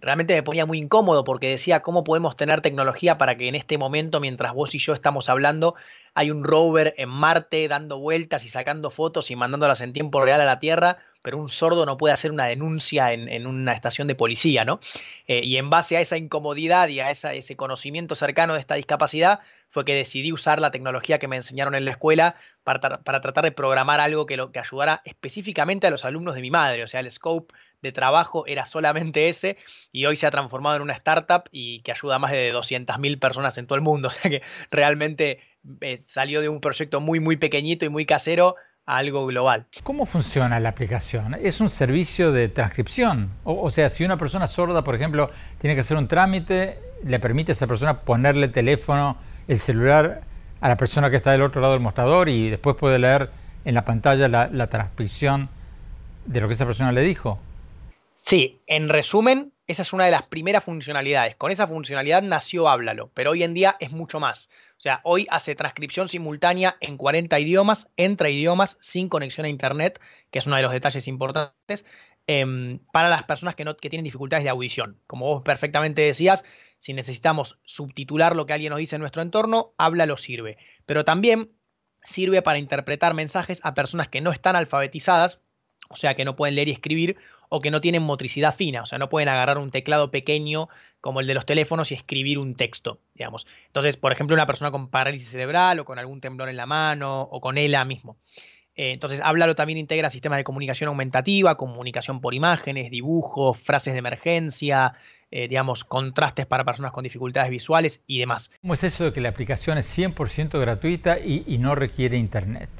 realmente 0.00 0.34
me 0.34 0.42
ponía 0.42 0.66
muy 0.66 0.78
incómodo 0.78 1.22
porque 1.22 1.50
decía 1.50 1.82
cómo 1.82 2.02
podemos 2.02 2.34
tener 2.34 2.62
tecnología 2.62 3.16
para 3.16 3.36
que 3.36 3.46
en 3.46 3.54
este 3.54 3.78
momento 3.78 4.18
mientras 4.18 4.52
vos 4.52 4.74
y 4.74 4.80
yo 4.80 4.92
estamos 4.92 5.28
hablando 5.28 5.76
hay 6.14 6.32
un 6.32 6.42
rover 6.42 6.94
en 6.98 7.08
Marte 7.08 7.68
dando 7.68 8.00
vueltas 8.00 8.44
y 8.44 8.48
sacando 8.48 8.90
fotos 8.90 9.30
y 9.30 9.36
mandándolas 9.36 9.82
en 9.82 9.92
tiempo 9.92 10.20
real 10.24 10.40
a 10.40 10.44
la 10.44 10.58
Tierra 10.58 10.98
pero 11.22 11.38
un 11.38 11.48
sordo 11.48 11.86
no 11.86 11.96
puede 11.96 12.12
hacer 12.12 12.32
una 12.32 12.46
denuncia 12.46 13.12
en, 13.12 13.46
una 13.46 13.72
estación 13.72 14.08
de 14.08 14.14
policía, 14.14 14.64
¿no? 14.64 14.80
Eh, 15.26 15.40
y 15.44 15.56
en 15.56 15.68
base 15.68 15.96
a 15.96 16.00
esa 16.00 16.16
incomodidad 16.16 16.88
y 16.88 17.00
a 17.00 17.10
ese 17.10 17.56
conocimiento 17.56 18.14
cercano 18.14 18.54
de 18.54 18.60
esta 18.60 18.76
discapacidad, 18.76 19.40
fue 19.68 19.84
que 19.84 19.94
decidí 19.94 20.32
usar 20.32 20.60
la 20.60 20.70
tecnología 20.70 21.18
que 21.18 21.28
me 21.28 21.36
enseñaron 21.36 21.74
en 21.74 21.84
la 21.84 21.90
escuela 21.90 22.36
para, 22.64 22.80
para 23.00 23.20
tratar 23.20 23.44
de 23.44 23.52
programar 23.52 24.00
algo 24.00 24.26
que, 24.26 24.36
lo, 24.36 24.52
que 24.52 24.60
ayudara 24.60 25.02
específicamente 25.04 25.86
a 25.86 25.90
los 25.90 26.04
alumnos 26.04 26.34
de 26.34 26.40
mi 26.40 26.50
madre, 26.50 26.84
o 26.84 26.88
sea, 26.88 27.00
el 27.00 27.10
scope 27.10 27.52
de 27.82 27.92
trabajo 27.92 28.46
era 28.46 28.66
solamente 28.66 29.28
ese 29.28 29.56
y 29.92 30.06
hoy 30.06 30.16
se 30.16 30.26
ha 30.26 30.30
transformado 30.30 30.76
en 30.76 30.82
una 30.82 30.94
startup 30.94 31.44
y 31.52 31.80
que 31.80 31.92
ayuda 31.92 32.16
a 32.16 32.18
más 32.18 32.32
de 32.32 32.52
200.000 32.52 33.18
personas 33.18 33.56
en 33.58 33.66
todo 33.66 33.76
el 33.76 33.82
mundo. 33.82 34.08
O 34.18 34.20
sea 34.20 34.30
que 34.30 34.42
realmente 34.70 35.40
eh, 35.80 35.96
salió 35.98 36.40
de 36.40 36.48
un 36.48 36.60
proyecto 36.60 37.00
muy, 37.00 37.20
muy 37.20 37.36
pequeñito 37.36 37.84
y 37.84 37.88
muy 37.88 38.06
casero 38.06 38.56
a 38.86 38.96
algo 38.96 39.26
global. 39.26 39.66
¿Cómo 39.82 40.06
funciona 40.06 40.58
la 40.60 40.70
aplicación? 40.70 41.36
¿Es 41.40 41.60
un 41.60 41.68
servicio 41.68 42.32
de 42.32 42.48
transcripción? 42.48 43.30
O, 43.44 43.70
sea, 43.70 43.90
si 43.90 44.04
una 44.04 44.16
persona 44.16 44.46
sorda, 44.46 44.82
por 44.82 44.94
ejemplo, 44.94 45.30
tiene 45.60 45.74
que 45.74 45.82
hacer 45.82 45.98
un 45.98 46.08
trámite, 46.08 46.78
le 47.04 47.20
permite 47.20 47.52
a 47.52 47.54
esa 47.54 47.66
persona 47.66 48.00
ponerle 48.00 48.46
el 48.46 48.52
teléfono, 48.52 49.18
el 49.46 49.58
celular 49.58 50.22
a 50.60 50.68
la 50.68 50.76
persona 50.78 51.10
que 51.10 51.16
está 51.16 51.32
del 51.32 51.42
otro 51.42 51.60
lado 51.60 51.74
del 51.74 51.82
mostrador 51.82 52.30
y 52.30 52.48
después 52.48 52.76
puede 52.76 52.98
leer 52.98 53.30
en 53.66 53.74
la 53.74 53.84
pantalla 53.84 54.26
la, 54.26 54.48
la 54.50 54.68
transcripción 54.68 55.50
de 56.24 56.40
lo 56.40 56.48
que 56.48 56.54
esa 56.54 56.64
persona 56.64 56.90
le 56.90 57.02
dijo. 57.02 57.38
Sí, 58.20 58.60
en 58.66 58.88
resumen, 58.88 59.52
esa 59.68 59.82
es 59.82 59.92
una 59.92 60.04
de 60.04 60.10
las 60.10 60.24
primeras 60.24 60.64
funcionalidades. 60.64 61.36
Con 61.36 61.52
esa 61.52 61.68
funcionalidad 61.68 62.20
nació 62.20 62.68
Háblalo, 62.68 63.12
pero 63.14 63.30
hoy 63.30 63.44
en 63.44 63.54
día 63.54 63.76
es 63.78 63.92
mucho 63.92 64.18
más. 64.18 64.50
O 64.76 64.80
sea, 64.80 65.00
hoy 65.04 65.28
hace 65.30 65.54
transcripción 65.54 66.08
simultánea 66.08 66.76
en 66.80 66.96
40 66.96 67.38
idiomas, 67.38 67.92
entre 67.96 68.32
idiomas, 68.32 68.76
sin 68.80 69.08
conexión 69.08 69.46
a 69.46 69.48
Internet, 69.48 70.00
que 70.32 70.40
es 70.40 70.46
uno 70.48 70.56
de 70.56 70.62
los 70.62 70.72
detalles 70.72 71.06
importantes, 71.06 71.86
em, 72.26 72.80
para 72.92 73.08
las 73.08 73.22
personas 73.22 73.54
que, 73.54 73.64
no, 73.64 73.76
que 73.76 73.88
tienen 73.88 74.04
dificultades 74.04 74.42
de 74.42 74.50
audición. 74.50 75.00
Como 75.06 75.26
vos 75.26 75.42
perfectamente 75.44 76.02
decías, 76.02 76.44
si 76.80 76.94
necesitamos 76.94 77.60
subtitular 77.62 78.34
lo 78.34 78.46
que 78.46 78.52
alguien 78.52 78.70
nos 78.70 78.80
dice 78.80 78.96
en 78.96 79.00
nuestro 79.00 79.22
entorno, 79.22 79.74
Háblalo 79.78 80.16
sirve. 80.16 80.58
Pero 80.86 81.04
también 81.04 81.52
sirve 82.02 82.42
para 82.42 82.58
interpretar 82.58 83.14
mensajes 83.14 83.60
a 83.64 83.74
personas 83.74 84.08
que 84.08 84.20
no 84.20 84.32
están 84.32 84.56
alfabetizadas, 84.56 85.40
o 85.88 85.96
sea, 85.96 86.14
que 86.14 86.24
no 86.24 86.36
pueden 86.36 86.56
leer 86.56 86.68
y 86.68 86.72
escribir, 86.72 87.16
o 87.48 87.60
que 87.60 87.70
no 87.70 87.80
tienen 87.80 88.02
motricidad 88.02 88.54
fina, 88.54 88.82
o 88.82 88.86
sea, 88.86 88.98
no 88.98 89.08
pueden 89.08 89.28
agarrar 89.28 89.58
un 89.58 89.70
teclado 89.70 90.10
pequeño 90.10 90.68
como 91.00 91.20
el 91.20 91.26
de 91.26 91.34
los 91.34 91.46
teléfonos 91.46 91.90
y 91.90 91.94
escribir 91.94 92.38
un 92.38 92.54
texto, 92.54 93.00
digamos. 93.14 93.46
Entonces, 93.66 93.96
por 93.96 94.12
ejemplo, 94.12 94.34
una 94.34 94.46
persona 94.46 94.70
con 94.70 94.88
parálisis 94.88 95.30
cerebral 95.30 95.78
o 95.80 95.84
con 95.84 95.98
algún 95.98 96.20
temblor 96.20 96.48
en 96.48 96.56
la 96.56 96.66
mano 96.66 97.22
o 97.22 97.40
con 97.40 97.58
ELA 97.58 97.84
mismo. 97.84 98.16
Eh, 98.74 98.92
entonces, 98.92 99.20
Háblalo 99.20 99.54
también 99.54 99.78
integra 99.78 100.08
sistemas 100.08 100.38
de 100.38 100.44
comunicación 100.44 100.88
aumentativa, 100.88 101.56
comunicación 101.56 102.20
por 102.20 102.34
imágenes, 102.34 102.90
dibujos, 102.90 103.58
frases 103.58 103.92
de 103.92 103.98
emergencia, 103.98 104.94
eh, 105.30 105.48
digamos, 105.48 105.84
contrastes 105.84 106.46
para 106.46 106.64
personas 106.64 106.92
con 106.92 107.04
dificultades 107.04 107.50
visuales 107.50 108.04
y 108.06 108.20
demás. 108.20 108.50
¿Cómo 108.60 108.74
es 108.74 108.84
eso 108.84 109.04
de 109.04 109.12
que 109.12 109.20
la 109.20 109.28
aplicación 109.30 109.78
es 109.78 109.98
100% 109.98 110.60
gratuita 110.60 111.18
y, 111.18 111.44
y 111.46 111.58
no 111.58 111.74
requiere 111.74 112.16
internet? 112.16 112.70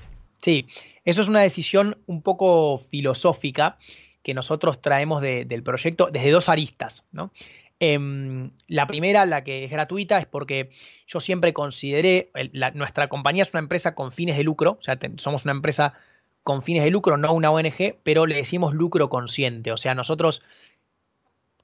Sí, 0.40 0.66
eso 1.04 1.22
es 1.22 1.28
una 1.28 1.40
decisión 1.40 1.98
un 2.06 2.22
poco 2.22 2.78
filosófica 2.78 3.76
que 4.22 4.34
nosotros 4.34 4.80
traemos 4.80 5.20
del 5.20 5.62
proyecto 5.62 6.08
desde 6.12 6.30
dos 6.30 6.48
aristas. 6.48 7.04
Em, 7.80 8.50
la 8.66 8.86
primera, 8.86 9.24
la 9.24 9.44
que 9.44 9.64
es 9.64 9.70
gratuita, 9.70 10.18
es 10.18 10.26
porque 10.26 10.70
yo 11.06 11.20
siempre 11.20 11.52
consideré, 11.52 12.30
nuestra 12.74 13.08
compañía 13.08 13.44
es 13.44 13.52
una 13.52 13.60
empresa 13.60 13.94
con 13.94 14.10
fines 14.10 14.36
de 14.36 14.44
lucro, 14.44 14.78
o 14.80 14.82
sea, 14.82 14.98
somos 15.16 15.44
una 15.44 15.52
empresa 15.52 15.94
con 16.42 16.62
fines 16.62 16.82
de 16.82 16.90
lucro, 16.90 17.16
no 17.16 17.32
una 17.32 17.50
ONG, 17.50 17.96
pero 18.02 18.26
le 18.26 18.36
decimos 18.36 18.74
lucro 18.74 19.08
consciente, 19.08 19.70
o 19.70 19.76
sea, 19.76 19.94
nosotros 19.94 20.42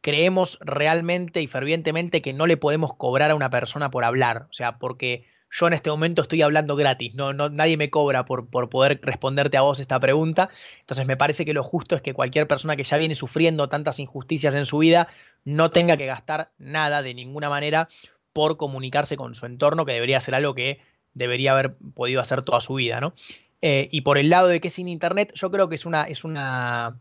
creemos 0.02 0.58
realmente 0.60 1.40
y 1.40 1.46
fervientemente 1.46 2.22
que 2.22 2.34
no 2.34 2.46
le 2.46 2.58
podemos 2.58 2.94
cobrar 2.94 3.30
a 3.30 3.34
una 3.34 3.50
persona 3.50 3.90
por 3.90 4.04
hablar, 4.04 4.46
o 4.50 4.52
sea, 4.52 4.78
porque 4.78 5.24
yo 5.54 5.68
en 5.68 5.72
este 5.72 5.88
momento 5.88 6.22
estoy 6.22 6.42
hablando 6.42 6.74
gratis, 6.74 7.14
no, 7.14 7.32
nadie 7.32 7.76
me 7.76 7.88
cobra 7.88 8.24
por, 8.24 8.48
por 8.48 8.68
poder 8.68 8.98
responderte 9.02 9.56
a 9.56 9.60
vos 9.60 9.78
esta 9.78 10.00
pregunta. 10.00 10.50
Entonces 10.80 11.06
me 11.06 11.16
parece 11.16 11.44
que 11.44 11.54
lo 11.54 11.62
justo 11.62 11.94
es 11.94 12.02
que 12.02 12.12
cualquier 12.12 12.48
persona 12.48 12.74
que 12.74 12.82
ya 12.82 12.96
viene 12.96 13.14
sufriendo 13.14 13.68
tantas 13.68 14.00
injusticias 14.00 14.52
en 14.54 14.66
su 14.66 14.78
vida 14.78 15.06
no 15.44 15.70
tenga 15.70 15.96
que 15.96 16.06
gastar 16.06 16.50
nada 16.58 17.02
de 17.02 17.14
ninguna 17.14 17.48
manera 17.48 17.88
por 18.32 18.56
comunicarse 18.56 19.16
con 19.16 19.36
su 19.36 19.46
entorno, 19.46 19.86
que 19.86 19.92
debería 19.92 20.20
ser 20.20 20.34
algo 20.34 20.56
que 20.56 20.80
debería 21.14 21.52
haber 21.52 21.76
podido 21.94 22.20
hacer 22.20 22.42
toda 22.42 22.60
su 22.60 22.74
vida, 22.74 23.00
¿no? 23.00 23.14
Eh, 23.62 23.88
y 23.92 24.00
por 24.00 24.18
el 24.18 24.30
lado 24.30 24.48
de 24.48 24.60
que 24.60 24.70
sin 24.70 24.88
internet, 24.88 25.32
yo 25.36 25.52
creo 25.52 25.68
que 25.68 25.76
es 25.76 25.86
una, 25.86 26.02
es 26.02 26.24
una, 26.24 26.98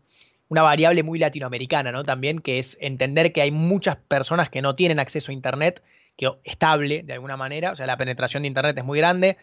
una 0.48 0.62
variable 0.62 1.02
muy 1.02 1.18
latinoamericana, 1.18 1.90
¿no? 1.90 2.04
También, 2.04 2.38
que 2.38 2.60
es 2.60 2.78
entender 2.80 3.32
que 3.32 3.42
hay 3.42 3.50
muchas 3.50 3.96
personas 3.96 4.48
que 4.48 4.62
no 4.62 4.76
tienen 4.76 5.00
acceso 5.00 5.32
a 5.32 5.34
internet 5.34 5.82
que 6.16 6.30
estable 6.44 7.02
de 7.02 7.12
alguna 7.12 7.36
manera, 7.36 7.72
o 7.72 7.76
sea, 7.76 7.86
la 7.86 7.96
penetración 7.96 8.42
de 8.42 8.48
Internet 8.48 8.76
es 8.78 8.84
muy 8.84 8.98
grande, 8.98 9.36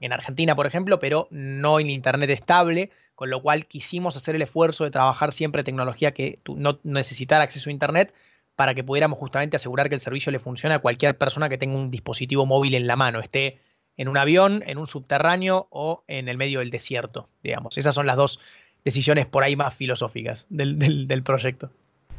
en 0.00 0.12
Argentina, 0.12 0.54
por 0.56 0.66
ejemplo, 0.66 0.98
pero 0.98 1.28
no 1.30 1.80
en 1.80 1.90
Internet 1.90 2.30
estable, 2.30 2.90
con 3.14 3.30
lo 3.30 3.40
cual 3.42 3.66
quisimos 3.66 4.16
hacer 4.16 4.34
el 4.34 4.42
esfuerzo 4.42 4.84
de 4.84 4.90
trabajar 4.90 5.32
siempre 5.32 5.62
tecnología 5.62 6.12
que 6.12 6.38
no 6.46 6.80
necesitara 6.82 7.44
acceso 7.44 7.70
a 7.70 7.72
Internet 7.72 8.12
para 8.56 8.74
que 8.74 8.84
pudiéramos 8.84 9.18
justamente 9.18 9.56
asegurar 9.56 9.88
que 9.88 9.94
el 9.94 10.00
servicio 10.00 10.32
le 10.32 10.38
funcione 10.38 10.74
a 10.74 10.80
cualquier 10.80 11.16
persona 11.16 11.48
que 11.48 11.58
tenga 11.58 11.76
un 11.76 11.90
dispositivo 11.90 12.44
móvil 12.46 12.74
en 12.74 12.86
la 12.86 12.96
mano, 12.96 13.20
esté 13.20 13.58
en 13.96 14.08
un 14.08 14.16
avión, 14.16 14.62
en 14.66 14.78
un 14.78 14.86
subterráneo 14.86 15.68
o 15.70 16.04
en 16.08 16.28
el 16.28 16.36
medio 16.36 16.60
del 16.60 16.70
desierto, 16.70 17.28
digamos. 17.42 17.78
Esas 17.78 17.94
son 17.94 18.06
las 18.06 18.16
dos 18.16 18.40
decisiones 18.84 19.26
por 19.26 19.44
ahí 19.44 19.56
más 19.56 19.74
filosóficas 19.74 20.46
del, 20.48 21.22
proyecto. 21.22 21.70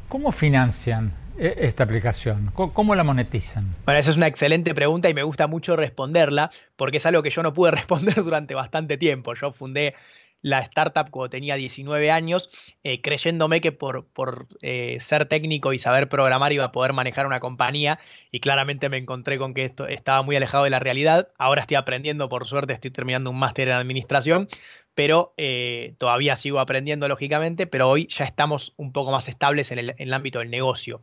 ¿Cómo 0.08 0.32
financian 0.32 1.12
esta 1.38 1.84
aplicación? 1.84 2.50
¿Cómo 2.54 2.94
la 2.94 3.04
monetizan? 3.04 3.74
Bueno, 3.84 3.98
esa 3.98 4.10
es 4.10 4.16
una 4.16 4.26
excelente 4.26 4.74
pregunta 4.74 5.08
y 5.08 5.14
me 5.14 5.22
gusta 5.22 5.46
mucho 5.46 5.76
responderla 5.76 6.50
porque 6.76 6.98
es 6.98 7.06
algo 7.06 7.22
que 7.22 7.30
yo 7.30 7.42
no 7.42 7.52
pude 7.52 7.70
responder 7.72 8.22
durante 8.22 8.54
bastante 8.54 8.96
tiempo. 8.96 9.34
Yo 9.34 9.52
fundé 9.52 9.94
la 10.42 10.58
startup 10.60 11.08
cuando 11.10 11.30
tenía 11.30 11.54
19 11.54 12.10
años, 12.10 12.50
eh, 12.82 13.00
creyéndome 13.00 13.60
que 13.60 13.72
por, 13.72 14.06
por 14.08 14.48
eh, 14.60 14.98
ser 15.00 15.26
técnico 15.26 15.72
y 15.72 15.78
saber 15.78 16.08
programar 16.08 16.52
iba 16.52 16.64
a 16.64 16.72
poder 16.72 16.92
manejar 16.92 17.26
una 17.26 17.40
compañía 17.40 18.00
y 18.32 18.40
claramente 18.40 18.88
me 18.88 18.98
encontré 18.98 19.38
con 19.38 19.54
que 19.54 19.64
esto 19.64 19.86
estaba 19.86 20.22
muy 20.22 20.36
alejado 20.36 20.64
de 20.64 20.70
la 20.70 20.80
realidad. 20.80 21.28
Ahora 21.38 21.62
estoy 21.62 21.76
aprendiendo, 21.76 22.28
por 22.28 22.46
suerte 22.46 22.72
estoy 22.72 22.90
terminando 22.90 23.30
un 23.30 23.38
máster 23.38 23.68
en 23.68 23.74
administración, 23.74 24.48
pero 24.94 25.34
eh, 25.36 25.94
todavía 25.98 26.36
sigo 26.36 26.60
aprendiendo 26.60 27.08
lógicamente, 27.08 27.66
pero 27.66 27.88
hoy 27.88 28.06
ya 28.08 28.24
estamos 28.24 28.74
un 28.76 28.92
poco 28.92 29.10
más 29.10 29.28
estables 29.28 29.70
en 29.72 29.78
el, 29.78 29.90
en 29.90 30.08
el 30.08 30.12
ámbito 30.14 30.40
del 30.40 30.50
negocio. 30.50 31.00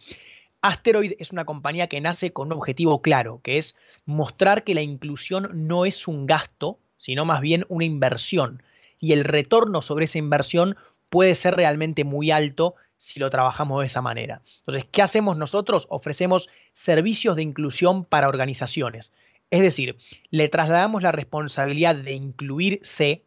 Asteroid 0.62 1.13
es 1.19 1.31
una 1.31 1.46
compañía 1.46 1.88
que 1.88 2.01
nace 2.01 2.34
con 2.34 2.48
un 2.48 2.53
objetivo 2.53 3.01
claro, 3.01 3.39
que 3.43 3.58
es 3.58 3.77
mostrar 4.05 4.63
que 4.63 4.75
la 4.75 4.81
inclusión 4.81 5.50
no 5.67 5.86
es 5.86 6.08
un 6.08 6.25
gasto, 6.25 6.79
sino 6.98 7.24
más 7.25 7.41
bien 7.41 7.65
una 7.69 7.86
inversión 7.86 8.62
y 9.00 9.13
el 9.13 9.24
retorno 9.24 9.81
sobre 9.81 10.05
esa 10.05 10.17
inversión 10.17 10.75
puede 11.10 11.34
ser 11.36 11.55
realmente 11.55 12.03
muy 12.03 12.31
alto 12.31 12.75
si 12.98 13.19
lo 13.19 13.29
trabajamos 13.29 13.79
de 13.79 13.88
esa 13.88 14.01
manera. 14.01 14.41
Entonces, 14.60 14.86
¿qué 14.91 15.01
hacemos 15.01 15.38
nosotros? 15.38 15.88
Ofrecemos 15.89 16.50
servicios 16.74 17.36
de 17.38 17.43
inclusión 17.43 18.03
para 18.03 18.27
organizaciones. 18.27 19.13
Es 19.51 19.62
decir, 19.62 19.98
le 20.29 20.50
trasladamos 20.50 21.01
la 21.01 21.13
responsabilidad 21.13 21.96
de 21.96 22.12
incluirse 22.12 23.24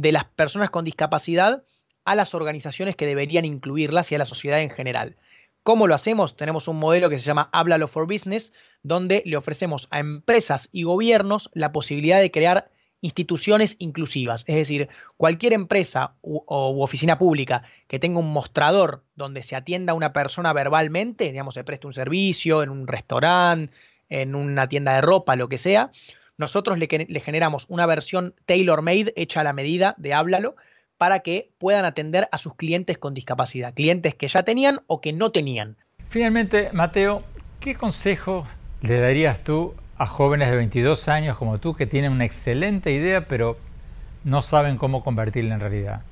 de 0.00 0.12
las 0.12 0.24
personas 0.24 0.70
con 0.70 0.84
discapacidad 0.84 1.62
a 2.06 2.14
las 2.14 2.34
organizaciones 2.34 2.96
que 2.96 3.06
deberían 3.06 3.44
incluirlas 3.44 4.10
y 4.10 4.14
a 4.14 4.18
la 4.18 4.24
sociedad 4.24 4.60
en 4.60 4.70
general. 4.70 5.16
¿Cómo 5.62 5.86
lo 5.86 5.94
hacemos? 5.94 6.36
Tenemos 6.36 6.68
un 6.68 6.78
modelo 6.78 7.10
que 7.10 7.18
se 7.18 7.24
llama 7.26 7.50
Háblalo 7.52 7.86
for 7.86 8.06
Business, 8.06 8.54
donde 8.82 9.22
le 9.26 9.36
ofrecemos 9.36 9.88
a 9.90 9.98
empresas 9.98 10.70
y 10.72 10.84
gobiernos 10.84 11.50
la 11.52 11.70
posibilidad 11.70 12.18
de 12.18 12.30
crear 12.30 12.70
instituciones 13.02 13.76
inclusivas, 13.78 14.44
es 14.46 14.56
decir, 14.56 14.88
cualquier 15.16 15.52
empresa 15.52 16.14
u, 16.22 16.42
oficina 16.46 17.18
pública 17.18 17.62
que 17.86 17.98
tenga 17.98 18.18
un 18.18 18.32
mostrador 18.32 19.04
donde 19.16 19.42
se 19.42 19.56
atienda 19.56 19.92
a 19.92 19.96
una 19.96 20.12
persona 20.12 20.52
verbalmente, 20.52 21.30
digamos, 21.30 21.54
se 21.54 21.64
preste 21.64 21.86
un 21.86 21.94
servicio 21.94 22.62
en 22.62 22.70
un 22.70 22.86
restaurante, 22.86 23.72
en 24.08 24.34
una 24.34 24.68
tienda 24.68 24.94
de 24.94 25.00
ropa, 25.02 25.36
lo 25.36 25.48
que 25.48 25.58
sea, 25.58 25.90
nosotros 26.40 26.78
le, 26.78 26.88
le 27.08 27.20
generamos 27.20 27.66
una 27.68 27.86
versión 27.86 28.34
tailor-made 28.46 29.12
hecha 29.14 29.42
a 29.42 29.44
la 29.44 29.52
medida 29.52 29.94
de 29.98 30.14
Háblalo 30.14 30.56
para 30.96 31.20
que 31.20 31.52
puedan 31.58 31.84
atender 31.84 32.28
a 32.32 32.38
sus 32.38 32.56
clientes 32.56 32.98
con 32.98 33.14
discapacidad, 33.14 33.74
clientes 33.74 34.14
que 34.14 34.26
ya 34.26 34.42
tenían 34.42 34.80
o 34.86 35.00
que 35.00 35.12
no 35.12 35.32
tenían. 35.32 35.76
Finalmente, 36.08 36.70
Mateo, 36.72 37.22
¿qué 37.60 37.74
consejo 37.74 38.46
le 38.80 38.98
darías 39.00 39.44
tú 39.44 39.74
a 39.96 40.06
jóvenes 40.06 40.50
de 40.50 40.56
22 40.56 41.08
años 41.08 41.36
como 41.36 41.58
tú 41.58 41.74
que 41.74 41.86
tienen 41.86 42.12
una 42.12 42.24
excelente 42.24 42.90
idea, 42.90 43.26
pero 43.26 43.58
no 44.24 44.42
saben 44.42 44.76
cómo 44.76 45.04
convertirla 45.04 45.54
en 45.54 45.60
realidad? 45.60 46.02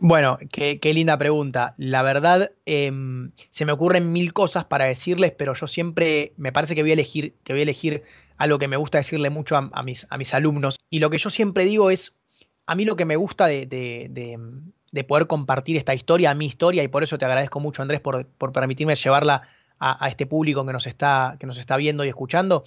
Bueno, 0.00 0.38
qué, 0.52 0.78
linda 0.94 1.18
pregunta. 1.18 1.74
La 1.76 2.02
verdad, 2.02 2.52
em, 2.66 3.32
se 3.50 3.64
me 3.64 3.72
ocurren 3.72 4.12
mil 4.12 4.32
cosas 4.32 4.64
para 4.64 4.84
decirles, 4.84 5.32
pero 5.36 5.54
yo 5.54 5.66
siempre 5.66 6.32
me 6.36 6.52
parece 6.52 6.74
que 6.74 6.82
voy 6.82 6.90
a 6.90 6.94
elegir, 6.94 7.34
que 7.42 7.52
voy 7.52 7.60
a 7.60 7.62
elegir 7.64 8.04
algo 8.38 8.58
que 8.58 8.68
me 8.68 8.76
gusta 8.76 8.98
decirle 8.98 9.30
mucho 9.30 9.56
a, 9.56 9.82
mis, 9.82 10.06
a 10.08 10.16
mis 10.16 10.32
alumnos. 10.32 10.80
Y 10.88 11.00
lo 11.00 11.10
que 11.10 11.18
yo 11.18 11.28
siempre 11.28 11.64
digo 11.64 11.90
es, 11.90 12.18
a 12.66 12.74
mí 12.74 12.84
lo 12.84 12.96
que 12.96 13.04
me 13.04 13.16
gusta 13.16 13.46
de, 13.46 13.66
de, 13.66 15.04
poder 15.04 15.26
compartir 15.26 15.76
esta 15.76 15.94
historia, 15.94 16.34
mi 16.34 16.46
historia, 16.46 16.82
y 16.82 16.88
por 16.88 17.02
eso 17.02 17.18
te 17.18 17.24
agradezco 17.24 17.60
mucho, 17.60 17.82
Andrés, 17.82 18.00
por, 18.00 18.26
por 18.26 18.52
permitirme 18.52 18.96
llevarla 18.96 19.42
a, 19.78 20.04
a, 20.04 20.08
este 20.08 20.26
público 20.26 20.64
que 20.64 20.72
nos, 20.72 20.86
está, 20.86 21.36
que 21.38 21.46
nos 21.46 21.58
está 21.58 21.76
viendo 21.76 22.04
y 22.04 22.08
escuchando, 22.08 22.64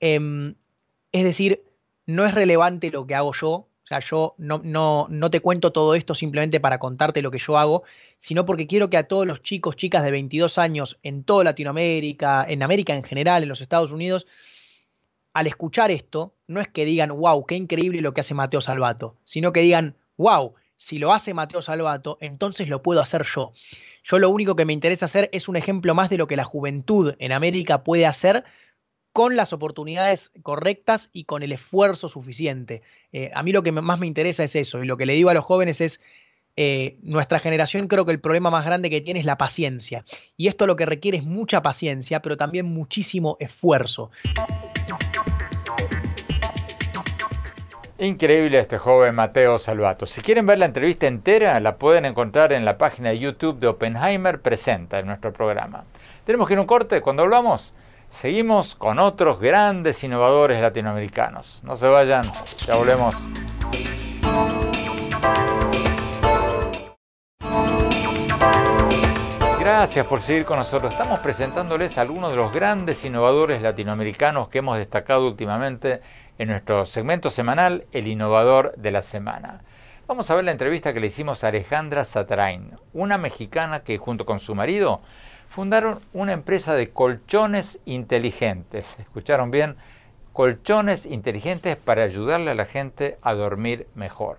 Em, 0.00 0.54
es 1.12 1.24
decir, 1.24 1.62
no 2.06 2.26
es 2.26 2.34
relevante 2.34 2.90
lo 2.90 3.06
que 3.06 3.14
hago 3.14 3.32
yo, 3.32 3.50
o 3.50 3.86
sea, 3.86 4.00
yo 4.00 4.34
no, 4.36 4.60
no, 4.62 5.06
no, 5.08 5.30
te 5.30 5.40
cuento 5.40 5.72
todo 5.72 5.94
esto 5.94 6.14
simplemente 6.14 6.60
para 6.60 6.78
contarte 6.78 7.22
lo 7.22 7.30
que 7.30 7.38
yo 7.38 7.56
hago, 7.56 7.84
sino 8.18 8.44
porque 8.44 8.66
quiero 8.66 8.90
que 8.90 8.98
a 8.98 9.08
todos 9.08 9.26
los 9.26 9.42
chicos, 9.42 9.76
chicas 9.76 10.02
de 10.02 10.10
22 10.10 10.58
años 10.58 10.98
en 11.02 11.24
toda 11.24 11.44
Latinoamérica, 11.44 12.44
en 12.46 12.62
América 12.62 12.94
en 12.94 13.02
general, 13.02 13.42
en 13.42 13.48
los 13.48 13.62
Estados 13.62 13.92
Unidos, 13.92 14.26
al 15.34 15.48
escuchar 15.48 15.90
esto, 15.90 16.32
no 16.46 16.60
es 16.60 16.68
que 16.68 16.84
digan, 16.84 17.10
wow, 17.10 17.44
qué 17.44 17.56
increíble 17.56 18.00
lo 18.00 18.14
que 18.14 18.20
hace 18.20 18.34
Mateo 18.34 18.60
Salvato, 18.60 19.16
sino 19.24 19.52
que 19.52 19.60
digan, 19.60 19.96
wow, 20.16 20.54
si 20.76 20.98
lo 20.98 21.12
hace 21.12 21.34
Mateo 21.34 21.60
Salvato, 21.60 22.18
entonces 22.20 22.68
lo 22.68 22.82
puedo 22.82 23.00
hacer 23.00 23.24
yo. 23.24 23.52
Yo 24.04 24.18
lo 24.18 24.30
único 24.30 24.54
que 24.54 24.64
me 24.64 24.72
interesa 24.72 25.06
hacer 25.06 25.28
es 25.32 25.48
un 25.48 25.56
ejemplo 25.56 25.94
más 25.94 26.08
de 26.08 26.18
lo 26.18 26.28
que 26.28 26.36
la 26.36 26.44
juventud 26.44 27.14
en 27.18 27.32
América 27.32 27.82
puede 27.82 28.06
hacer 28.06 28.44
con 29.12 29.36
las 29.36 29.52
oportunidades 29.52 30.32
correctas 30.42 31.10
y 31.12 31.24
con 31.24 31.42
el 31.42 31.52
esfuerzo 31.52 32.08
suficiente. 32.08 32.82
Eh, 33.12 33.30
a 33.34 33.42
mí 33.42 33.52
lo 33.52 33.62
que 33.62 33.72
más 33.72 34.00
me 34.00 34.06
interesa 34.06 34.44
es 34.44 34.54
eso, 34.56 34.82
y 34.82 34.86
lo 34.86 34.96
que 34.96 35.06
le 35.06 35.14
digo 35.14 35.30
a 35.30 35.34
los 35.34 35.44
jóvenes 35.44 35.80
es, 35.80 36.00
eh, 36.56 36.98
nuestra 37.02 37.40
generación 37.40 37.88
creo 37.88 38.04
que 38.04 38.12
el 38.12 38.20
problema 38.20 38.50
más 38.50 38.64
grande 38.64 38.90
que 38.90 39.00
tiene 39.00 39.20
es 39.20 39.26
la 39.26 39.38
paciencia, 39.38 40.04
y 40.36 40.48
esto 40.48 40.66
lo 40.66 40.76
que 40.76 40.86
requiere 40.86 41.18
es 41.18 41.24
mucha 41.24 41.62
paciencia, 41.62 42.22
pero 42.22 42.36
también 42.36 42.66
muchísimo 42.66 43.36
esfuerzo. 43.40 44.10
Increíble 47.98 48.58
este 48.58 48.78
joven 48.78 49.14
Mateo 49.14 49.58
Salvato. 49.58 50.04
Si 50.06 50.20
quieren 50.20 50.46
ver 50.46 50.58
la 50.58 50.66
entrevista 50.66 51.06
entera, 51.06 51.58
la 51.60 51.76
pueden 51.76 52.04
encontrar 52.04 52.52
en 52.52 52.64
la 52.64 52.76
página 52.76 53.10
de 53.10 53.18
YouTube 53.18 53.58
de 53.60 53.68
Oppenheimer 53.68 54.40
Presenta 54.42 54.98
en 54.98 55.06
nuestro 55.06 55.32
programa. 55.32 55.84
Tenemos 56.24 56.46
que 56.46 56.54
ir 56.54 56.58
a 56.58 56.62
un 56.62 56.66
corte. 56.66 57.00
Cuando 57.00 57.22
hablamos, 57.22 57.72
Seguimos 58.14 58.76
con 58.76 59.00
otros 59.00 59.40
grandes 59.40 60.04
innovadores 60.04 60.60
latinoamericanos. 60.60 61.62
No 61.64 61.74
se 61.74 61.88
vayan, 61.88 62.24
ya 62.64 62.76
volvemos. 62.76 63.16
Gracias 69.76 70.06
por 70.06 70.22
seguir 70.22 70.44
con 70.44 70.58
nosotros. 70.58 70.94
Estamos 70.94 71.18
presentándoles 71.18 71.98
algunos 71.98 72.30
de 72.30 72.36
los 72.36 72.52
grandes 72.52 73.04
innovadores 73.04 73.60
latinoamericanos 73.60 74.48
que 74.48 74.58
hemos 74.58 74.78
destacado 74.78 75.26
últimamente 75.26 76.00
en 76.38 76.48
nuestro 76.48 76.86
segmento 76.86 77.28
semanal, 77.28 77.84
El 77.90 78.06
Innovador 78.06 78.72
de 78.76 78.92
la 78.92 79.02
Semana. 79.02 79.64
Vamos 80.06 80.30
a 80.30 80.36
ver 80.36 80.44
la 80.44 80.52
entrevista 80.52 80.94
que 80.94 81.00
le 81.00 81.08
hicimos 81.08 81.42
a 81.42 81.48
Alejandra 81.48 82.04
Satarain, 82.04 82.78
una 82.92 83.18
mexicana 83.18 83.80
que 83.80 83.98
junto 83.98 84.24
con 84.24 84.38
su 84.38 84.54
marido 84.54 85.00
fundaron 85.48 85.98
una 86.12 86.34
empresa 86.34 86.74
de 86.74 86.90
colchones 86.90 87.80
inteligentes. 87.84 89.00
¿Escucharon 89.00 89.50
bien? 89.50 89.74
Colchones 90.32 91.04
inteligentes 91.04 91.76
para 91.76 92.04
ayudarle 92.04 92.52
a 92.52 92.54
la 92.54 92.66
gente 92.66 93.18
a 93.22 93.34
dormir 93.34 93.88
mejor. 93.96 94.38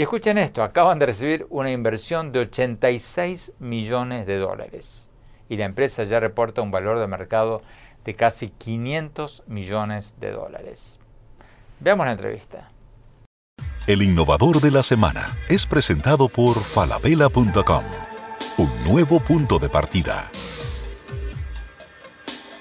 Y 0.00 0.04
escuchen 0.04 0.38
esto, 0.38 0.62
acaban 0.62 0.98
de 0.98 1.04
recibir 1.04 1.46
una 1.50 1.70
inversión 1.70 2.32
de 2.32 2.38
86 2.38 3.52
millones 3.58 4.26
de 4.26 4.38
dólares. 4.38 5.10
Y 5.50 5.58
la 5.58 5.66
empresa 5.66 6.04
ya 6.04 6.18
reporta 6.18 6.62
un 6.62 6.70
valor 6.70 6.98
de 6.98 7.06
mercado 7.06 7.60
de 8.06 8.14
casi 8.14 8.48
500 8.48 9.42
millones 9.46 10.14
de 10.18 10.30
dólares. 10.30 11.00
Veamos 11.80 12.06
la 12.06 12.12
entrevista. 12.12 12.70
El 13.86 14.00
innovador 14.00 14.62
de 14.62 14.70
la 14.70 14.82
semana 14.82 15.36
es 15.50 15.66
presentado 15.66 16.30
por 16.30 16.58
falabella.com 16.58 17.84
un 18.56 18.84
nuevo 18.84 19.20
punto 19.20 19.58
de 19.58 19.68
partida. 19.68 20.30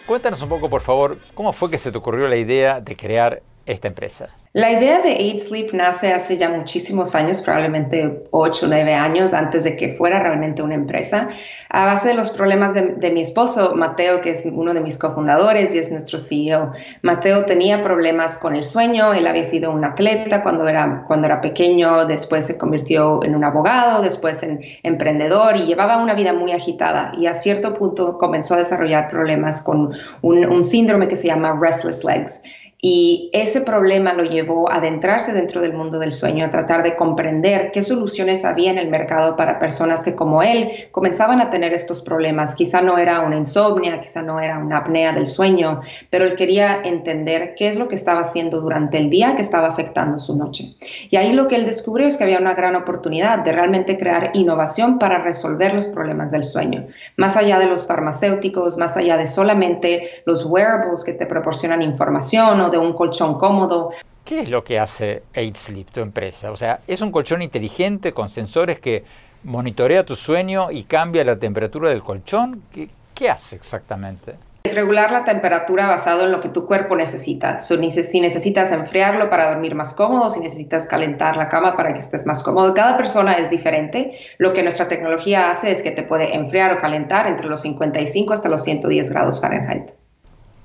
Cuéntanos 0.05 0.41
un 0.41 0.49
poco, 0.49 0.69
por 0.69 0.81
favor, 0.81 1.17
cómo 1.35 1.53
fue 1.53 1.71
que 1.71 1.77
se 1.77 1.93
te 1.93 1.99
ocurrió 1.99 2.27
la 2.27 2.35
idea 2.35 2.81
de 2.81 2.97
crear 2.97 3.43
esta 3.69 3.87
empresa. 3.87 4.29
La 4.53 4.71
idea 4.71 4.99
de 5.01 5.09
Aid 5.09 5.41
Sleep 5.41 5.73
nace 5.73 6.11
hace 6.11 6.35
ya 6.35 6.49
muchísimos 6.49 7.13
años, 7.13 7.39
probablemente 7.39 8.23
8 8.31 8.65
o 8.65 8.67
9 8.67 8.93
años 8.95 9.31
antes 9.31 9.63
de 9.63 9.77
que 9.77 9.89
fuera 9.89 10.19
realmente 10.19 10.63
una 10.63 10.73
empresa, 10.73 11.29
a 11.69 11.85
base 11.85 12.07
de 12.09 12.13
los 12.15 12.31
problemas 12.31 12.73
de, 12.73 13.11
mi 13.11 13.21
esposo, 13.21 13.75
Mateo, 13.75 14.21
que 14.21 14.31
es 14.31 14.47
uno 14.51 14.73
de 14.73 14.81
mis 14.81 14.97
cofundadores 14.97 15.75
y 15.75 15.77
es 15.77 15.91
nuestro 15.91 16.17
CEO. 16.17 16.73
Mateo 17.03 17.45
tenía 17.45 17.83
problemas 17.83 18.39
con 18.39 18.55
el 18.55 18.63
sueño, 18.63 19.13
él 19.13 19.27
había 19.27 19.45
sido 19.45 19.69
un 19.69 19.85
atleta 19.85 20.41
cuando 20.41 20.67
era, 20.67 21.03
cuando 21.05 21.27
era 21.27 21.39
pequeño, 21.39 22.07
después 22.07 22.47
se 22.47 22.57
convirtió 22.57 23.23
en 23.23 23.35
un 23.35 23.45
abogado, 23.45 24.01
después 24.01 24.41
en 24.41 24.61
emprendedor 24.81 25.57
y 25.57 25.67
llevaba 25.67 25.97
una 25.97 26.15
vida 26.15 26.33
muy 26.33 26.53
agitada 26.53 27.11
y 27.15 27.27
a 27.27 27.35
cierto 27.35 27.75
punto 27.75 28.17
comenzó 28.17 28.55
a 28.55 28.57
desarrollar 28.57 29.09
problemas 29.09 29.61
con 29.61 29.93
un, 30.23 30.45
un 30.45 30.63
síndrome 30.63 31.07
que 31.07 31.15
se 31.15 31.27
llama 31.27 31.55
restless 31.61 32.03
legs 32.03 32.41
Y 32.81 33.29
ese 33.33 33.59
problema 33.59 34.13
lo 34.13 34.23
llevó 34.23 34.71
a 34.71 34.77
adentrarse 34.77 35.33
dentro 35.33 35.59
del 35.61 35.73
mundo 35.73 35.99
del 35.99 36.13
sueño, 36.13 36.45
a 36.45 36.49
tratar 36.49 36.81
de 36.81 36.95
comprender 36.95 37.71
qué 37.71 37.83
soluciones 37.83 38.45
había 38.45 38.71
en 38.71 38.77
el 38.77 38.87
mercado 38.87 39.35
para 39.35 39.59
personas 39.59 40.01
que 40.01 40.15
como 40.15 40.41
él 40.41 40.69
comenzaban 40.91 41.41
a 41.41 41.49
tener 41.49 41.73
estos 41.73 42.01
problemas. 42.01 42.55
Quizá 42.55 42.81
no 42.81 42.97
era 42.97 43.19
una 43.19 43.35
insomnia, 43.35 43.99
quizá 43.99 44.21
no 44.21 44.39
era 44.39 44.57
una 44.57 44.77
apnea 44.77 45.11
del 45.11 45.27
sueño, 45.27 45.81
pero 46.09 46.23
él 46.23 46.35
quería 46.37 46.79
entender 46.81 47.53
qué 47.57 47.67
es 47.67 47.75
lo 47.75 47.89
que 47.89 47.95
estaba 47.95 48.21
haciendo 48.21 48.61
durante 48.61 48.97
el 48.97 49.09
día 49.09 49.35
que 49.35 49.41
estaba 49.41 49.67
afectando 49.67 50.17
su 50.17 50.37
noche. 50.37 50.75
Y 51.09 51.17
ahí 51.17 51.33
lo 51.33 51.49
que 51.49 51.57
él 51.57 51.65
descubrió 51.65 52.07
es 52.07 52.15
que 52.15 52.23
había 52.23 52.39
una 52.39 52.53
gran 52.53 52.77
oportunidad 52.77 53.39
de 53.39 53.51
realmente 53.51 53.97
crear 53.97 54.31
innovación 54.35 54.99
para 54.99 55.21
resolver 55.21 55.73
los 55.73 55.87
problemas 55.87 56.31
del 56.31 56.45
sueño, 56.45 56.87
más 57.17 57.35
allá 57.35 57.59
de 57.59 57.65
los 57.65 57.87
farmacéuticos, 57.87 58.77
más 58.77 58.95
allá 58.95 59.17
de 59.17 59.27
solamente 59.27 60.09
los 60.23 60.45
wearables 60.45 61.03
que 61.03 61.11
te 61.11 61.25
proporcionan 61.25 61.81
información 61.81 62.68
de 62.69 62.77
un 62.77 62.93
colchón 62.93 63.37
cómodo. 63.37 63.91
¿Qué 64.25 64.41
es 64.41 64.49
lo 64.49 64.63
que 64.63 64.79
hace 64.79 65.23
8Sleep, 65.33 65.87
tu 65.87 66.01
empresa? 66.01 66.51
O 66.51 66.55
sea, 66.55 66.81
¿es 66.87 67.01
un 67.01 67.11
colchón 67.11 67.41
inteligente 67.41 68.13
con 68.13 68.29
sensores 68.29 68.79
que 68.79 69.03
monitorea 69.43 70.05
tu 70.05 70.15
sueño 70.15 70.71
y 70.71 70.83
cambia 70.83 71.23
la 71.23 71.37
temperatura 71.37 71.89
del 71.89 72.03
colchón? 72.03 72.61
¿Qué, 72.71 72.89
qué 73.15 73.29
hace 73.29 73.55
exactamente? 73.55 74.35
Es 74.63 74.75
regular 74.75 75.09
la 75.11 75.23
temperatura 75.23 75.87
basado 75.87 76.25
en 76.25 76.31
lo 76.31 76.41
que 76.41 76.49
tu 76.49 76.65
cuerpo 76.65 76.95
necesita. 76.95 77.59
si 77.59 77.77
necesitas 78.19 78.71
enfriarlo 78.71 79.29
para 79.29 79.49
dormir 79.49 79.73
más 79.73 79.93
cómodo, 79.93 80.29
si 80.29 80.41
necesitas 80.41 80.85
calentar 80.85 81.37
la 81.37 81.47
cama 81.47 81.77
para 81.77 81.93
que 81.93 81.99
estés 81.99 82.25
más 82.25 82.43
cómodo. 82.43 82.73
Cada 82.73 82.97
persona 82.97 83.33
es 83.33 83.49
diferente. 83.49 84.11
Lo 84.37 84.53
que 84.53 84.61
nuestra 84.61 84.87
tecnología 84.87 85.49
hace 85.49 85.71
es 85.71 85.81
que 85.81 85.91
te 85.91 86.03
puede 86.03 86.35
enfriar 86.35 86.73
o 86.73 86.77
calentar 86.77 87.25
entre 87.25 87.47
los 87.47 87.61
55 87.61 88.33
hasta 88.33 88.49
los 88.49 88.63
110 88.63 89.09
grados 89.09 89.39
Fahrenheit. 89.39 89.91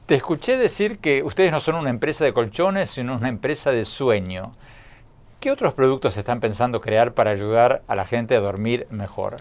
Te 0.07 0.15
escuché 0.15 0.59
decir 0.59 0.99
que 0.99 1.23
ustedes 1.23 1.51
no 1.51 1.61
son 1.61 1.77
una 1.77 1.89
empresa 1.89 2.27
de 2.27 2.35
colchones, 2.35 2.91
sino 2.91 3.17
una 3.17 3.31
empresa 3.31 3.71
de 3.71 3.87
sueño. 3.87 4.53
¿Qué 5.41 5.51
otros 5.51 5.73
productos 5.73 6.19
están 6.19 6.41
pensando 6.41 6.83
crear 6.83 7.15
para 7.15 7.31
ayudar 7.31 7.81
a 7.87 7.95
la 7.95 8.05
gente 8.05 8.37
a 8.37 8.41
dormir 8.41 8.87
mejor? 8.91 9.37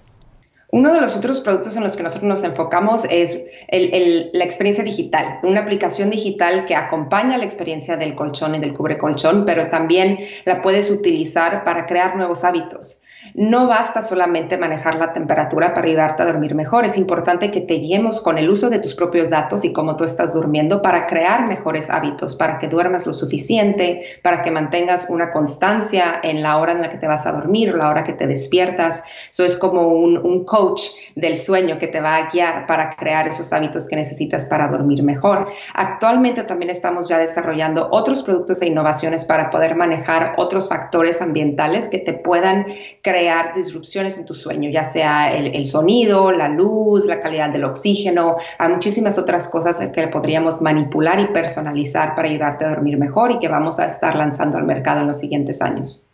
Uno 0.71 0.93
de 0.93 1.01
los 1.01 1.17
otros 1.17 1.41
productos 1.41 1.75
en 1.75 1.83
los 1.83 1.97
que 1.97 2.03
nosotros 2.03 2.29
nos 2.29 2.45
enfocamos 2.45 3.03
es 3.09 3.45
la 3.69 4.45
experiencia 4.45 4.85
digital, 4.85 5.39
una 5.43 5.59
aplicación 5.59 6.09
digital 6.09 6.63
que 6.63 6.75
acompaña 6.75 7.37
la 7.37 7.43
experiencia 7.43 7.97
del 7.97 8.15
colchón 8.15 8.55
y 8.55 8.59
del 8.59 8.73
cubre 8.73 8.97
colchón, 8.97 9.43
pero 9.45 9.69
también 9.69 10.19
la 10.45 10.61
puedes 10.61 10.89
utilizar 10.89 11.65
para 11.65 11.85
crear 11.85 12.15
nuevos 12.15 12.45
hábitos. 12.45 13.02
No 13.33 13.67
basta 13.67 14.01
solamente 14.01 14.57
manejar 14.57 14.95
la 14.95 15.13
temperatura 15.13 15.73
para 15.73 15.87
ayudarte 15.87 16.23
a 16.23 16.25
dormir 16.25 16.55
mejor, 16.55 16.85
es 16.85 16.97
importante 16.97 17.51
que 17.51 17.61
te 17.61 17.75
guiemos 17.75 18.21
con 18.21 18.37
el 18.37 18.49
uso 18.49 18.69
de 18.69 18.79
tus 18.79 18.93
propios 18.93 19.29
datos 19.29 19.65
y 19.65 19.73
cómo 19.73 19.95
tú 19.95 20.03
estás 20.03 20.33
durmiendo 20.33 20.81
para 20.81 21.07
crear 21.07 21.47
mejores 21.47 21.89
hábitos, 21.89 22.35
para 22.35 22.59
que 22.59 22.67
duermas 22.67 23.07
lo 23.07 23.13
suficiente, 23.13 24.03
para 24.21 24.41
que 24.41 24.51
mantengas 24.51 25.07
una 25.09 25.31
constancia 25.31 26.19
en 26.21 26.43
la 26.43 26.57
hora 26.57 26.73
en 26.73 26.81
la 26.81 26.89
que 26.89 26.97
te 26.97 27.07
vas 27.07 27.25
a 27.25 27.31
dormir 27.31 27.71
o 27.71 27.77
la 27.77 27.89
hora 27.89 28.03
que 28.03 28.13
te 28.13 28.27
despiertas. 28.27 29.03
Eso 29.31 29.45
es 29.45 29.55
como 29.55 29.87
un, 29.87 30.17
un 30.17 30.43
coach 30.45 30.81
del 31.15 31.35
sueño 31.35 31.77
que 31.77 31.87
te 31.87 32.01
va 32.01 32.17
a 32.17 32.29
guiar 32.29 32.65
para 32.67 32.89
crear 32.95 33.27
esos 33.27 33.51
hábitos 33.53 33.87
que 33.87 33.95
necesitas 33.95 34.45
para 34.45 34.67
dormir 34.67 35.03
mejor. 35.03 35.47
Actualmente 35.73 36.43
también 36.43 36.69
estamos 36.69 37.07
ya 37.07 37.17
desarrollando 37.17 37.89
otros 37.91 38.23
productos 38.23 38.61
e 38.61 38.67
innovaciones 38.67 39.25
para 39.25 39.49
poder 39.49 39.75
manejar 39.75 40.33
otros 40.37 40.69
factores 40.69 41.21
ambientales 41.21 41.89
que 41.89 41.99
te 41.99 42.13
puedan 42.13 42.65
crear 43.01 43.53
disrupciones 43.53 44.17
en 44.17 44.25
tu 44.25 44.33
sueño, 44.33 44.69
ya 44.69 44.83
sea 44.83 45.33
el, 45.33 45.65
sonido, 45.65 46.31
la 46.31 46.49
luz, 46.49 47.05
la 47.05 47.19
calidad 47.19 47.49
del 47.49 47.65
oxígeno, 47.65 48.37
hay 48.57 48.69
muchísimas 48.69 49.17
otras 49.17 49.47
cosas 49.47 49.79
que 49.93 50.07
podríamos 50.07 50.61
manipular 50.61 51.19
y 51.19 51.27
personalizar 51.27 52.15
para 52.15 52.27
ayudarte 52.27 52.65
a 52.65 52.69
dormir 52.69 52.97
mejor 52.97 53.31
y 53.31 53.39
que 53.39 53.47
vamos 53.47 53.79
a 53.79 53.85
estar 53.85 54.15
lanzando 54.15 54.57
al 54.57 54.63
mercado 54.63 55.01
en 55.01 55.07
los 55.07 55.19
siguientes 55.19 55.61
años. 55.61 56.07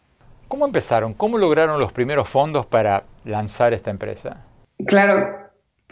¿Cómo 0.47 0.65
empezaron? 0.65 1.13
¿Cómo 1.13 1.37
lograron 1.37 1.79
los 1.79 1.91
primeros 1.91 2.27
fondos 2.27 2.65
para 2.65 3.03
lanzar 3.23 3.73
esta 3.73 3.91
empresa? 3.91 4.48
Claro, 4.87 5.48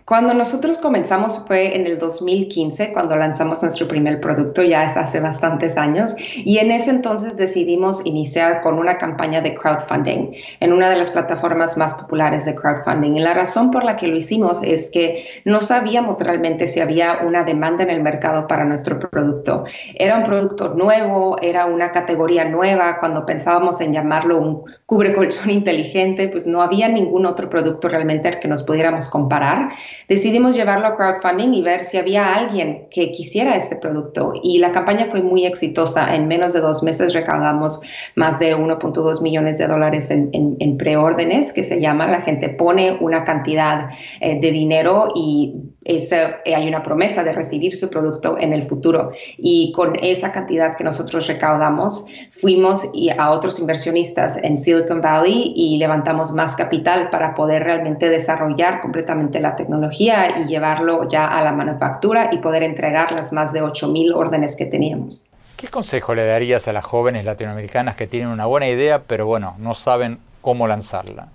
cuando 0.07 0.33
nosotros 0.33 0.77
comenzamos 0.77 1.43
fue 1.47 1.75
en 1.75 1.85
el 1.85 1.97
2015, 1.97 2.93
cuando 2.93 3.17
lanzamos 3.17 3.61
nuestro 3.61 3.89
primer 3.89 4.21
producto, 4.21 4.63
ya 4.63 4.85
es 4.85 4.95
hace 4.95 5.19
bastantes 5.19 5.75
años, 5.75 6.15
y 6.17 6.59
en 6.59 6.71
ese 6.71 6.91
entonces 6.91 7.35
decidimos 7.35 8.05
iniciar 8.05 8.61
con 8.61 8.79
una 8.79 8.97
campaña 8.97 9.41
de 9.41 9.53
crowdfunding 9.53 10.31
en 10.61 10.71
una 10.71 10.89
de 10.89 10.95
las 10.95 11.11
plataformas 11.11 11.75
más 11.75 11.93
populares 11.93 12.45
de 12.45 12.55
crowdfunding. 12.55 13.17
Y 13.17 13.19
la 13.19 13.33
razón 13.33 13.69
por 13.69 13.83
la 13.83 13.97
que 13.97 14.07
lo 14.07 14.15
hicimos 14.15 14.61
es 14.63 14.89
que 14.91 15.25
no 15.43 15.59
sabíamos 15.59 16.21
realmente 16.21 16.67
si 16.67 16.79
había 16.79 17.19
una 17.25 17.43
demanda 17.43 17.83
en 17.83 17.89
el 17.89 18.01
mercado 18.01 18.47
para 18.47 18.63
nuestro 18.63 19.01
producto. 19.01 19.65
Era 19.93 20.19
un 20.19 20.23
producto 20.23 20.69
nuevo, 20.69 21.35
era 21.41 21.65
una 21.65 21.91
categoría 21.91 22.45
nueva, 22.45 23.01
cuando 23.01 23.25
pensábamos 23.25 23.81
en 23.81 23.91
llamarlo 23.91 24.37
un 24.37 24.63
cubre 24.85 25.13
colchón 25.13 25.49
inteligente, 25.49 26.29
pues 26.29 26.47
no 26.47 26.61
había 26.61 26.87
ningún 26.87 27.25
otro 27.25 27.49
producto 27.49 27.89
realmente 27.89 28.29
al 28.29 28.39
que 28.39 28.47
nos 28.47 28.63
pudiéramos 28.63 29.09
comparar 29.09 29.67
decidimos 30.07 30.55
llevarlo 30.55 30.87
a 30.87 30.95
crowdfunding 30.95 31.53
y 31.53 31.61
ver 31.61 31.83
si 31.83 31.97
había 31.97 32.35
alguien 32.35 32.87
que 32.91 33.11
quisiera 33.11 33.55
este 33.55 33.75
producto. 33.75 34.33
Y 34.41 34.59
la 34.59 34.71
campaña 34.71 35.07
fue 35.09 35.21
muy 35.21 35.45
exitosa. 35.45 36.15
En 36.15 36.27
menos 36.27 36.53
de 36.53 36.61
dos 36.61 36.83
meses 36.83 37.13
recaudamos 37.13 37.81
más 38.15 38.39
de 38.39 38.55
1.2 38.55 39.21
millones 39.21 39.57
de 39.57 39.67
dólares 39.67 40.11
en, 40.11 40.29
en, 40.33 40.77
preórdenes, 40.77 41.53
que 41.53 41.63
se 41.63 41.79
llama. 41.81 42.07
La 42.07 42.21
gente 42.21 42.49
pone 42.49 42.97
una 42.99 43.23
cantidad 43.23 43.89
eh, 44.21 44.39
de 44.39 44.51
dinero 44.51 45.07
y 45.15 45.55
eh, 45.85 46.53
hay 46.53 46.67
una 46.67 46.83
promesa 46.83 47.23
de 47.23 47.33
recibir 47.33 47.75
su 47.75 47.89
producto 47.89 48.37
en 48.37 48.53
el 48.53 48.63
futuro. 48.63 49.11
Y 49.37 49.71
con 49.73 49.95
esa 50.01 50.31
cantidad 50.31 50.75
que 50.75 50.83
nosotros 50.83 51.27
recaudamos, 51.27 52.05
fuimos 52.31 52.87
a 53.17 53.31
otros 53.31 53.59
inversionistas 53.59 54.37
en 54.37 54.57
Silicon 54.57 55.01
Valley 55.01 55.53
y 55.55 55.77
levantamos 55.77 56.31
más 56.31 56.55
capital 56.55 57.09
para 57.09 57.33
poder 57.35 57.63
realmente 57.63 58.09
desarrollar 58.09 58.81
completamente 58.81 59.39
la 59.39 59.55
tecnología 59.55 59.86
y 59.91 60.45
llevarlo 60.45 61.07
ya 61.07 61.25
a 61.25 61.43
la 61.43 61.51
manufactura 61.51 62.29
y 62.31 62.37
poder 62.37 62.63
entregar 62.63 63.11
las 63.11 63.31
más 63.33 63.53
de 63.53 63.61
8.000 63.63 64.15
órdenes 64.15 64.55
que 64.55 64.65
teníamos. 64.65 65.29
¿Qué 65.55 65.67
consejo 65.67 66.13
le 66.13 66.25
darías 66.25 66.67
a 66.67 66.73
las 66.73 66.85
jóvenes 66.85 67.25
latinoamericanas 67.25 67.95
que 67.95 68.07
tienen 68.07 68.29
una 68.29 68.45
buena 68.45 68.67
idea, 68.67 69.01
pero 69.07 69.25
bueno, 69.25 69.55
no 69.57 69.73
saben 69.73 70.19
cómo 70.41 70.67
lanzarla? 70.67 71.29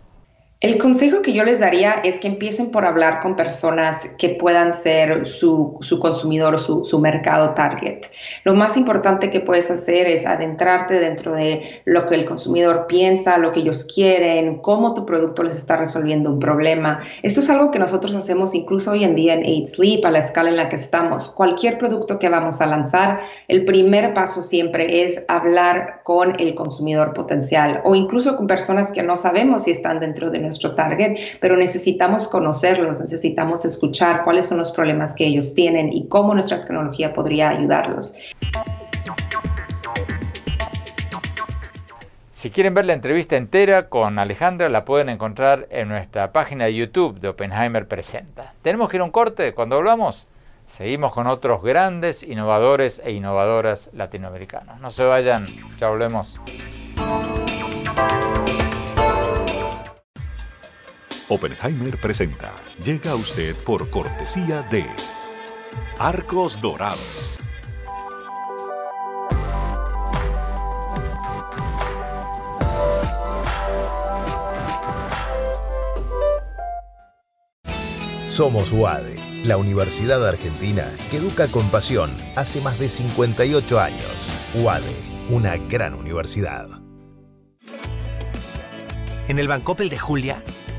El 0.62 0.78
consejo 0.78 1.22
que 1.22 1.32
yo 1.32 1.42
les 1.42 1.58
daría 1.58 1.94
es 2.04 2.20
que 2.20 2.28
empiecen 2.28 2.70
por 2.70 2.84
hablar 2.84 3.18
con 3.18 3.34
personas 3.34 4.14
que 4.16 4.28
puedan 4.28 4.72
ser 4.72 5.26
su, 5.26 5.76
consumidor 6.00 6.54
o 6.54 6.58
su, 6.60 6.98
mercado 7.00 7.52
target. 7.54 8.06
Lo 8.44 8.54
más 8.54 8.76
importante 8.76 9.28
que 9.28 9.40
puedes 9.40 9.72
hacer 9.72 10.06
es 10.06 10.24
adentrarte 10.24 11.00
dentro 11.00 11.34
de 11.34 11.82
lo 11.84 12.06
que 12.06 12.14
el 12.14 12.24
consumidor 12.24 12.86
piensa, 12.86 13.38
lo 13.38 13.50
que 13.50 13.58
ellos 13.58 13.84
quieren, 13.92 14.58
cómo 14.58 14.94
tu 14.94 15.04
producto 15.04 15.42
les 15.42 15.56
está 15.56 15.76
resolviendo 15.78 16.30
un 16.30 16.38
problema. 16.38 17.00
Esto 17.24 17.40
es 17.40 17.50
algo 17.50 17.72
que 17.72 17.80
nosotros 17.80 18.14
hacemos 18.14 18.54
incluso 18.54 18.92
hoy 18.92 19.02
en 19.02 19.16
día 19.16 19.34
en 19.34 19.40
8 19.40 19.66
Sleep, 19.66 20.04
a 20.04 20.12
la 20.12 20.20
escala 20.20 20.50
en 20.50 20.56
la 20.56 20.68
que 20.68 20.76
estamos. 20.76 21.28
Cualquier 21.28 21.76
producto 21.76 22.20
que 22.20 22.28
vamos 22.28 22.60
a 22.60 22.66
lanzar, 22.66 23.18
el 23.48 23.64
primer 23.64 24.14
paso 24.14 24.44
siempre 24.44 25.02
es 25.02 25.24
hablar 25.26 26.02
con 26.04 26.38
el 26.38 26.54
consumidor 26.54 27.14
potencial 27.14 27.80
o 27.82 27.96
incluso 27.96 28.36
con 28.36 28.46
personas 28.46 28.92
que 28.92 29.02
no 29.02 29.16
sabemos 29.16 29.64
si 29.64 29.72
están 29.72 29.98
dentro 29.98 30.30
de 30.30 30.38
nuestro 30.38 30.51
nuestro 30.52 30.74
target, 30.74 31.18
pero 31.40 31.56
necesitamos 31.56 32.28
conocerlos, 32.28 33.00
necesitamos 33.00 33.64
escuchar 33.64 34.22
cuáles 34.24 34.46
son 34.46 34.58
los 34.58 34.70
problemas 34.70 35.14
que 35.14 35.26
ellos 35.26 35.54
tienen 35.54 35.92
y 35.92 36.08
cómo 36.08 36.34
nuestra 36.34 36.60
tecnología 36.60 37.14
podría 37.14 37.48
ayudarlos. 37.48 38.14
Si 42.30 42.50
quieren 42.50 42.74
ver 42.74 42.86
la 42.86 42.92
entrevista 42.92 43.36
entera 43.36 43.88
con 43.88 44.18
Alejandra, 44.18 44.68
la 44.68 44.84
pueden 44.84 45.08
encontrar 45.08 45.68
en 45.70 45.88
nuestra 45.88 46.32
página 46.32 46.64
de 46.64 46.74
YouTube 46.74 47.20
de 47.20 47.28
Oppenheimer 47.28 47.86
Presenta. 47.86 48.52
Tenemos 48.62 48.88
que 48.88 48.96
ir 48.96 49.00
a 49.00 49.04
un 49.04 49.12
corte. 49.12 49.54
Cuando 49.54 49.76
volvamos, 49.76 50.26
seguimos 50.66 51.12
con 51.12 51.28
otros 51.28 51.62
grandes 51.62 52.24
innovadores 52.24 53.00
e 53.04 53.12
innovadoras 53.12 53.90
latinoamericanos. 53.92 54.80
No 54.80 54.90
se 54.90 55.04
vayan, 55.04 55.46
ya 55.78 55.88
volvemos. 55.88 56.40
Oppenheimer 61.34 61.96
presenta. 61.96 62.52
Llega 62.84 63.12
a 63.12 63.14
usted 63.14 63.56
por 63.64 63.88
cortesía 63.88 64.60
de 64.70 64.84
Arcos 65.98 66.60
Dorados. 66.60 67.32
Somos 78.26 78.70
UADE, 78.70 79.16
la 79.46 79.56
Universidad 79.56 80.28
Argentina 80.28 80.94
que 81.10 81.16
educa 81.16 81.48
con 81.48 81.70
pasión 81.70 82.14
hace 82.36 82.60
más 82.60 82.78
de 82.78 82.90
58 82.90 83.80
años. 83.80 84.30
UADE, 84.54 84.94
una 85.30 85.56
gran 85.56 85.94
universidad. 85.94 86.68
En 89.28 89.38
el 89.38 89.48
Bancopel 89.48 89.88
de 89.88 89.98
Julia 89.98 90.44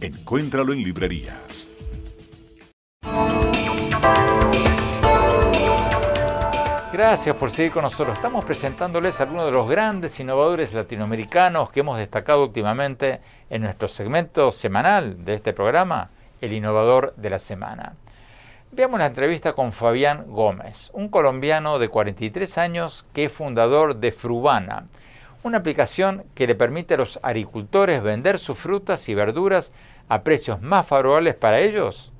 Encuéntralo 0.00 0.72
en 0.72 0.84
librerías. 0.84 1.66
Gracias 6.92 7.34
por 7.34 7.50
seguir 7.50 7.72
con 7.72 7.82
nosotros. 7.82 8.16
Estamos 8.16 8.44
presentándoles 8.44 9.18
a 9.18 9.24
algunos 9.24 9.46
de 9.46 9.50
los 9.50 9.68
grandes 9.68 10.20
innovadores 10.20 10.72
latinoamericanos 10.72 11.70
que 11.70 11.80
hemos 11.80 11.98
destacado 11.98 12.44
últimamente 12.44 13.20
en 13.50 13.62
nuestro 13.62 13.88
segmento 13.88 14.52
semanal 14.52 15.24
de 15.24 15.34
este 15.34 15.52
programa, 15.52 16.10
El 16.40 16.52
Innovador 16.52 17.14
de 17.16 17.30
la 17.30 17.40
Semana. 17.40 17.94
Veamos 18.70 19.00
la 19.00 19.06
entrevista 19.06 19.54
con 19.54 19.72
Fabián 19.72 20.26
Gómez, 20.28 20.90
un 20.92 21.08
colombiano 21.08 21.80
de 21.80 21.88
43 21.88 22.58
años 22.58 23.04
que 23.12 23.24
es 23.24 23.32
fundador 23.32 23.96
de 23.96 24.12
Frubana, 24.12 24.86
una 25.42 25.58
aplicación 25.58 26.24
que 26.34 26.46
le 26.46 26.54
permite 26.54 26.94
a 26.94 26.98
los 26.98 27.18
agricultores 27.22 28.02
vender 28.02 28.38
sus 28.38 28.58
frutas 28.58 29.08
y 29.08 29.14
verduras 29.14 29.72
a 30.08 30.22
precios 30.22 30.60
más 30.60 30.86
favorables 30.86 31.34
para 31.34 31.60
ellos 31.60 32.12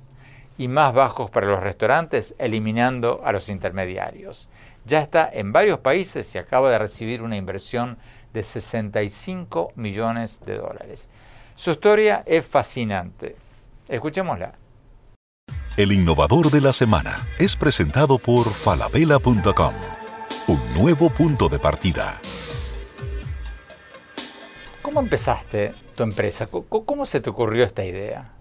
y 0.57 0.69
más 0.69 0.93
bajos 0.93 1.31
para 1.31 1.47
los 1.47 1.63
restaurantes, 1.63 2.35
eliminando 2.39 3.21
a 3.25 3.33
los 3.33 3.49
intermediarios 3.49 4.49
ya 4.89 5.01
está 5.01 5.29
en 5.33 5.53
varios 5.53 5.79
países 5.79 6.35
y 6.35 6.39
acaba 6.39 6.71
de 6.71 6.79
recibir 6.79 7.23
una 7.23 7.37
inversión 7.37 7.99
de 8.33 8.43
65 8.43 9.73
millones 9.77 10.41
de 10.45 10.57
dólares. 10.57 11.09
Su 11.55 11.71
historia 11.71 12.23
es 12.27 12.47
fascinante. 12.47 13.37
Escuchémosla. 13.89 14.55
El 15.77 15.93
innovador 15.93 16.51
de 16.51 16.61
la 16.61 16.73
semana 16.73 17.17
es 17.39 17.55
presentado 17.55 18.19
por 18.19 18.49
falabella.com, 18.49 19.75
un 20.49 20.75
nuevo 20.75 21.09
punto 21.11 21.49
de 21.49 21.59
partida. 21.59 22.21
¿Cómo 24.89 25.01
empezaste 25.01 25.75
tu 25.95 26.03
empresa? 26.03 26.47
¿Cómo 26.47 27.05
se 27.05 27.21
te 27.21 27.29
ocurrió 27.29 27.63
esta 27.63 27.85
idea? 27.85 28.33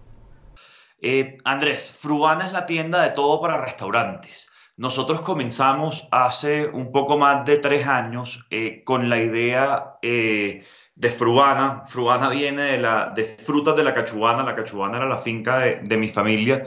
Eh, 1.02 1.36
Andrés, 1.44 1.92
Frubana 1.92 2.46
es 2.46 2.52
la 2.54 2.64
tienda 2.64 3.02
de 3.02 3.10
todo 3.10 3.38
para 3.42 3.60
restaurantes. 3.60 4.50
Nosotros 4.78 5.20
comenzamos 5.20 6.08
hace 6.10 6.66
un 6.66 6.90
poco 6.90 7.18
más 7.18 7.44
de 7.44 7.58
tres 7.58 7.86
años 7.86 8.46
eh, 8.48 8.82
con 8.84 9.10
la 9.10 9.20
idea 9.20 9.98
eh, 10.00 10.64
de 10.94 11.10
Fruana. 11.10 11.84
Fruana 11.86 12.30
viene 12.30 12.62
de, 12.62 12.78
la, 12.78 13.12
de 13.14 13.24
frutas 13.24 13.76
de 13.76 13.84
la 13.84 13.92
Cachubana. 13.92 14.42
La 14.42 14.54
Cachubana 14.54 14.96
era 14.96 15.06
la 15.06 15.18
finca 15.18 15.58
de, 15.58 15.96
mi 15.98 16.08
familia. 16.08 16.64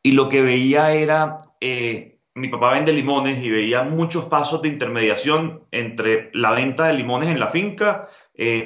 Y 0.00 0.12
lo 0.12 0.28
que 0.28 0.42
veía 0.42 0.92
era, 0.92 1.38
eh, 1.60 2.20
mi 2.36 2.46
papá 2.50 2.74
vende 2.74 2.92
limones 2.92 3.42
y 3.42 3.50
veía 3.50 3.82
muchos 3.82 4.26
pasos 4.26 4.62
de 4.62 4.68
intermediación 4.68 5.64
entre 5.72 6.30
la 6.34 6.52
venta 6.52 6.86
de 6.86 6.94
limones 6.94 7.30
en 7.30 7.40
la 7.40 7.48
finca, 7.48 8.08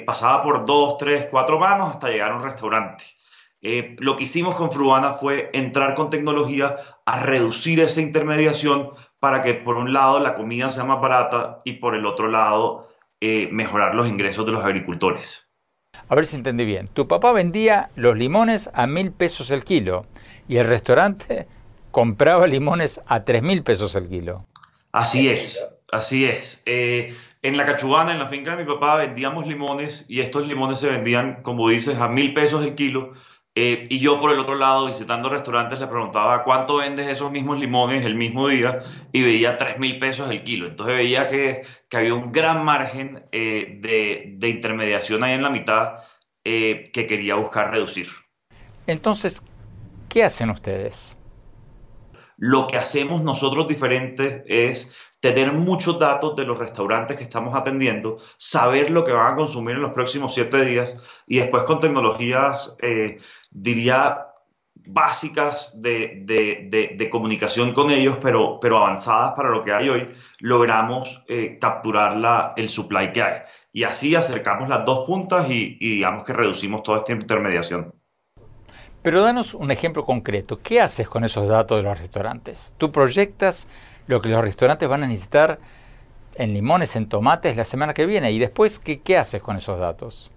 pasaba 0.07 0.43
por 0.43 0.65
dos, 0.65 0.97
tres, 0.97 1.27
cuatro 1.31 1.59
manos 1.59 1.95
hasta 1.95 2.09
llegar 2.09 2.33
a 2.33 2.37
un 2.37 2.43
restaurante. 2.43 3.05
Eh, 3.61 3.97
lo 3.99 4.15
que 4.17 4.25
hicimos 4.25 4.55
con 4.55 4.71
Fruana 4.71 5.15
fue 5.15 5.51
entrar 5.53 5.95
con 5.95 6.09
tecnología 6.09 6.77
a 7.05 7.21
reducir 7.21 7.81
esa 7.81 8.01
intermediación 8.01 8.91
para 9.19 9.43
que 9.43 9.55
por 9.55 9.77
un 9.77 9.93
lado 9.93 10.21
la 10.21 10.35
comida 10.35 10.71
sea 10.71 10.85
más 10.85 11.01
barata 11.01 11.59
y 11.65 11.75
por 11.75 11.97
el 11.97 12.07
otro 12.07 12.29
lado 12.29 12.89
eh, 13.21 13.49
mejorar 13.51 13.97
los 13.97 14.07
ingresos 14.09 14.47
de 14.47 14.53
los 14.53 14.65
agricultores. 14.65 15.51
A 16.09 16.15
ver 16.15 16.27
si 16.27 16.37
entendí 16.37 16.65
bien. 16.65 16.89
Tu 16.89 17.09
papá 17.09 17.33
vendía 17.33 17.91
los 17.97 18.17
limones 18.17 18.71
a 18.75 18.87
mil 18.87 19.11
pesos 19.11 19.51
el 19.51 19.65
kilo 19.65 20.07
y 20.47 20.59
el 20.59 20.67
restaurante 20.69 21.49
compraba 21.91 22.47
limones 22.47 23.01
a 23.07 23.25
tres 23.25 23.43
mil 23.43 23.65
pesos 23.65 23.97
el 23.97 24.09
kilo. 24.09 24.47
Así 24.93 25.29
es, 25.29 25.81
así 25.91 26.27
es. 26.27 26.63
Eh, 26.65 27.13
en 27.43 27.57
la 27.57 27.67
Cachubana, 27.67 28.13
en 28.13 28.19
la 28.19 28.27
finca 28.27 28.57
de 28.57 28.65
mi 28.65 28.71
papá, 28.71 28.97
vendíamos 28.97 29.47
limones 29.47 30.05
y 30.09 30.21
estos 30.21 30.47
limones 30.47 30.79
se 30.79 30.91
vendían, 30.91 31.43
como 31.43 31.69
dices, 31.69 31.99
a 31.99 32.09
mil 32.09 32.35
pesos 32.35 32.65
el 32.65 32.75
kilo 32.75 33.15
eh, 33.61 33.83
y 33.89 33.99
yo 33.99 34.21
por 34.21 34.31
el 34.31 34.39
otro 34.39 34.55
lado, 34.55 34.87
visitando 34.87 35.29
restaurantes, 35.29 35.81
le 35.81 35.89
preguntaba 35.89 36.45
cuánto 36.45 36.77
vendes 36.77 37.09
esos 37.09 37.33
mismos 37.33 37.59
limones 37.59 38.07
el 38.07 38.15
mismo 38.15 38.47
día 38.47 38.83
y 39.11 39.25
veía 39.25 39.57
3 39.57 39.81
mil 39.81 39.99
pesos 39.99 40.31
el 40.31 40.45
kilo. 40.45 40.69
Entonces 40.69 40.95
veía 40.95 41.27
que, 41.27 41.63
que 41.89 41.97
había 41.97 42.15
un 42.15 42.31
gran 42.31 42.65
margen 42.65 43.19
eh, 43.33 43.79
de, 43.81 44.35
de, 44.37 44.49
intermediación 44.49 45.25
ahí 45.25 45.33
en 45.33 45.43
la 45.43 45.51
mitad 45.51 46.05
eh, 46.45 46.85
que 46.93 47.09
quería 47.09 47.35
buscar 47.35 47.73
reducir. 47.73 48.07
Entonces, 48.87 49.43
¿qué 50.09 50.23
hacen 50.23 50.51
ustedes? 50.51 51.19
Lo 52.37 52.69
que 52.69 52.77
hacemos 52.77 53.25
nosotros 53.25 53.67
diferentes 53.67 54.45
es 54.47 54.95
tener 55.21 55.53
muchos 55.53 55.99
datos 55.99 56.37
de 56.37 56.45
los 56.45 56.59
restaurantes 56.59 57.17
que 57.17 57.25
estamos 57.25 57.57
atendiendo, 57.57 58.19
saber 58.37 58.91
lo 58.91 59.05
que 59.05 59.13
van 59.13 59.33
a 59.33 59.37
consumir 59.37 59.77
en 59.77 59.83
los 59.83 59.93
próximos 59.93 60.35
siete 60.35 60.65
días 60.65 61.01
y 61.27 61.39
después 61.39 61.65
con 61.65 61.81
tecnologías, 61.81 62.77
eh, 62.81 63.19
diría, 63.51 64.27
básicas 64.87 65.81
de, 65.83 67.09
comunicación 67.11 67.75
con 67.75 67.91
ellos, 67.91 68.19
pero, 68.23 68.59
pero 68.61 68.79
avanzadas 68.79 69.33
para 69.33 69.51
lo 69.51 69.63
que 69.63 69.73
hay 69.73 69.89
hoy, 69.89 70.07
logramos 70.39 71.25
eh, 71.29 71.59
capturar 71.61 72.17
la, 72.17 72.55
el 72.57 72.69
supply 72.69 73.13
que 73.13 73.23
hay. 73.23 73.39
Y 73.73 73.85
así 73.85 74.15
acercamos 74.15 74.69
las 74.69 74.85
dos 74.85 75.07
puntas 75.07 75.51
y, 75.51 75.77
y 75.81 75.97
digamos 75.97 76.25
que 76.25 76.33
reducimos 76.33 76.83
toda 76.83 76.99
esta 76.99 77.13
intermediación. 77.13 77.93
Pero 79.03 79.23
danos 79.23 79.55
un 79.55 79.71
ejemplo 79.71 80.05
concreto. 80.05 80.59
¿Qué 80.63 80.81
haces 80.81 81.09
con 81.09 81.25
esos 81.25 81.49
datos 81.49 81.79
de 81.79 81.83
los 81.83 81.99
restaurantes? 81.99 82.75
¿Tú 82.79 82.91
proyectas 82.91 83.69
lo 84.09 84.21
que 84.21 84.31
los 84.31 84.43
restaurantes 84.43 84.89
van 84.89 85.05
a 85.05 85.07
necesitar 85.07 85.61
en 86.35 86.55
limones, 86.55 86.97
en 86.97 87.09
tomates 87.09 87.57
la 87.57 87.65
semana 87.65 87.95
que 87.95 88.07
viene. 88.07 88.33
¿Y 88.33 88.39
después 88.39 88.81
qué, 88.81 89.01
qué 89.01 89.17
haces 89.17 89.41
con 89.41 89.57
esos 89.57 89.79
datos? 89.79 90.33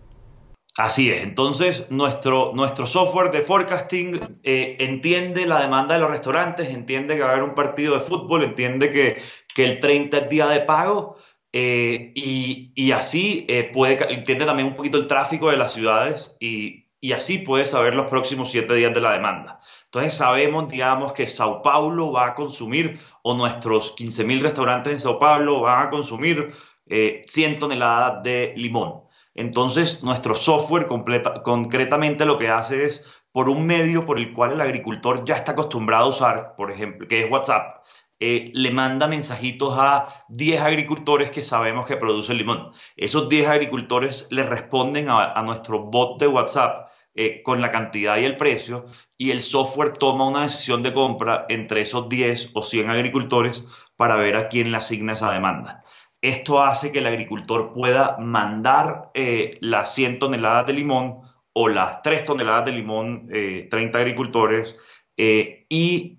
Así 0.77 1.12
es, 1.12 1.23
entonces 1.23 1.88
nuestro, 1.91 2.53
nuestro 2.53 2.88
software 2.88 3.29
de 3.29 3.41
forecasting 3.41 4.39
eh, 4.43 4.77
entiende 4.79 5.45
la 5.45 5.60
demanda 5.60 5.95
de 5.95 5.99
los 5.99 6.10
restaurantes, 6.10 6.69
entiende 6.69 7.15
que 7.15 7.23
va 7.23 7.29
a 7.29 7.31
haber 7.31 7.43
un 7.43 7.55
partido 7.55 7.95
de 7.95 7.99
fútbol, 7.99 8.45
entiende 8.45 8.89
que, 8.89 9.21
el 9.62 9.81
30 9.81 10.17
es 10.17 10.29
día 10.29 10.47
de 10.47 10.62
pago 10.62 11.17
eh, 11.51 12.13
y, 12.15 12.71
y, 12.73 12.93
así 12.93 13.45
eh, 13.49 13.69
puede, 13.71 14.13
entiende 14.13 14.45
también 14.45 14.69
un 14.69 14.73
poquito 14.73 14.97
el 14.97 15.07
tráfico 15.07 15.51
de 15.51 15.57
las 15.57 15.73
ciudades 15.73 16.38
y, 16.39 16.88
y 17.01 17.12
así 17.12 17.39
puede 17.39 17.65
saber 17.65 17.93
los 17.93 18.07
próximos 18.07 18.49
siete 18.49 18.73
días 18.75 18.93
de 18.93 19.01
la 19.01 19.12
demanda. 19.12 19.60
Entonces 19.93 20.13
sabemos, 20.13 20.69
digamos, 20.69 21.12
que 21.12 21.27
Sao 21.27 21.62
Paulo 21.62 22.13
va 22.13 22.27
a 22.27 22.34
consumir, 22.34 22.97
o 23.23 23.34
nuestros 23.34 23.93
15.000 23.97 24.41
restaurantes 24.41 24.93
en 24.93 24.99
Sao 25.01 25.19
Paulo 25.19 25.60
van 25.60 25.88
a 25.88 25.89
consumir 25.89 26.54
100 26.88 27.51
eh, 27.51 27.58
toneladas 27.60 28.23
de 28.23 28.54
limón. 28.56 29.01
Entonces, 29.36 30.01
nuestro 30.01 30.34
software 30.34 30.88
concretamente 30.88 32.25
lo 32.25 32.38
que 32.38 32.47
hace 32.47 32.86
es, 32.86 33.06
por 33.34 33.49
un 33.49 33.65
medio 33.65 34.06
por 34.06 34.17
el 34.17 34.32
cual 34.32 34.54
el 34.54 34.62
agricultor 34.62 35.25
ya 35.25 35.36
está 35.36 35.51
acostumbrado 35.51 36.06
a 36.06 36.10
usar, 36.10 36.56
por 36.56 36.71
ejemplo, 36.71 37.06
que 37.06 37.25
es 37.25 37.32
WhatsApp, 37.32 37.84
eh, 38.21 38.49
le 38.54 38.71
manda 38.71 39.10
mensajitos 39.10 39.77
a 39.77 40.08
10 40.30 40.62
agricultores 40.62 41.32
que 41.32 41.43
sabemos 41.43 41.86
que 41.86 41.97
producen 41.97 42.38
limón. 42.38 42.71
Esos 42.95 43.27
10 43.27 43.49
agricultores 43.49 44.25
le 44.30 44.43
responden 44.43 45.10
a 45.10 45.41
nuestro 45.41 45.80
bot 45.80 46.17
de 46.17 46.27
WhatsApp 46.27 46.90
eh, 47.13 47.43
con 47.43 47.60
la 47.60 47.71
cantidad 47.71 48.17
y 48.17 48.24
el 48.24 48.38
precio 48.38 48.86
y 49.17 49.32
el 49.32 49.41
software 49.41 49.97
toma 49.97 50.30
una 50.30 50.43
decisión 50.43 50.82
de 50.82 50.93
compra 50.93 51.45
entre 51.50 51.82
esos 51.82 52.08
10 52.08 52.52
o 52.54 52.63
100 52.63 52.89
agricultores 52.89 53.65
para 53.97 54.15
ver 54.15 54.38
a 54.38 54.47
quién 54.47 54.71
le 54.71 54.78
asigna 54.78 55.12
esa 55.12 55.32
demanda. 55.32 55.84
Esto 56.21 56.62
hace 56.62 56.91
que 56.91 57.00
el 57.00 57.08
agricultor 57.08 57.74
pueda 57.74 58.17
mandar 58.17 59.12
eh, 59.13 59.58
las 59.60 59.93
100 59.93 60.19
toneladas 60.19 60.67
de 60.67 60.74
limón 60.74 61.21
o 61.52 61.67
las 61.67 62.02
3 62.02 62.24
toneladas 62.24 62.65
de 62.65 62.71
limón, 62.71 63.28
30 63.28 63.78
eh, 63.78 64.02
agricultores, 64.02 64.78
y, 65.17 66.17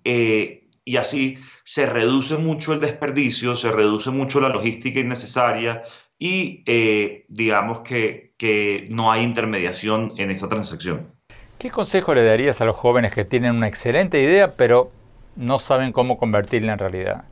y 0.85 0.97
así 0.97 1.39
se 1.65 1.87
reduce 1.87 2.37
mucho 2.37 2.73
el 2.73 2.81
desperdicio, 2.81 3.57
se 3.57 3.73
reduce 3.73 4.11
mucho 4.11 4.41
la 4.41 4.51
logística 4.51 5.01
innecesaria 5.01 5.83
y 6.23 7.25
digamos 7.29 7.81
que 7.81 8.33
que 8.43 8.89
no 8.91 9.13
hay 9.13 9.23
intermediación 9.23 10.15
en 10.17 10.33
esa 10.33 10.49
transacción. 10.49 11.13
¿Qué 11.59 11.71
consejo 11.71 12.13
le 12.13 12.25
darías 12.25 12.61
a 12.61 12.65
los 12.65 12.75
jóvenes 12.75 13.15
que 13.15 13.25
tienen 13.25 13.55
una 13.55 13.69
excelente 13.69 14.21
idea 14.21 14.57
pero 14.57 14.91
no 15.37 15.61
saben 15.61 15.93
cómo 15.93 16.19
convertirla 16.19 16.73
en 16.73 16.81
realidad? 16.81 17.25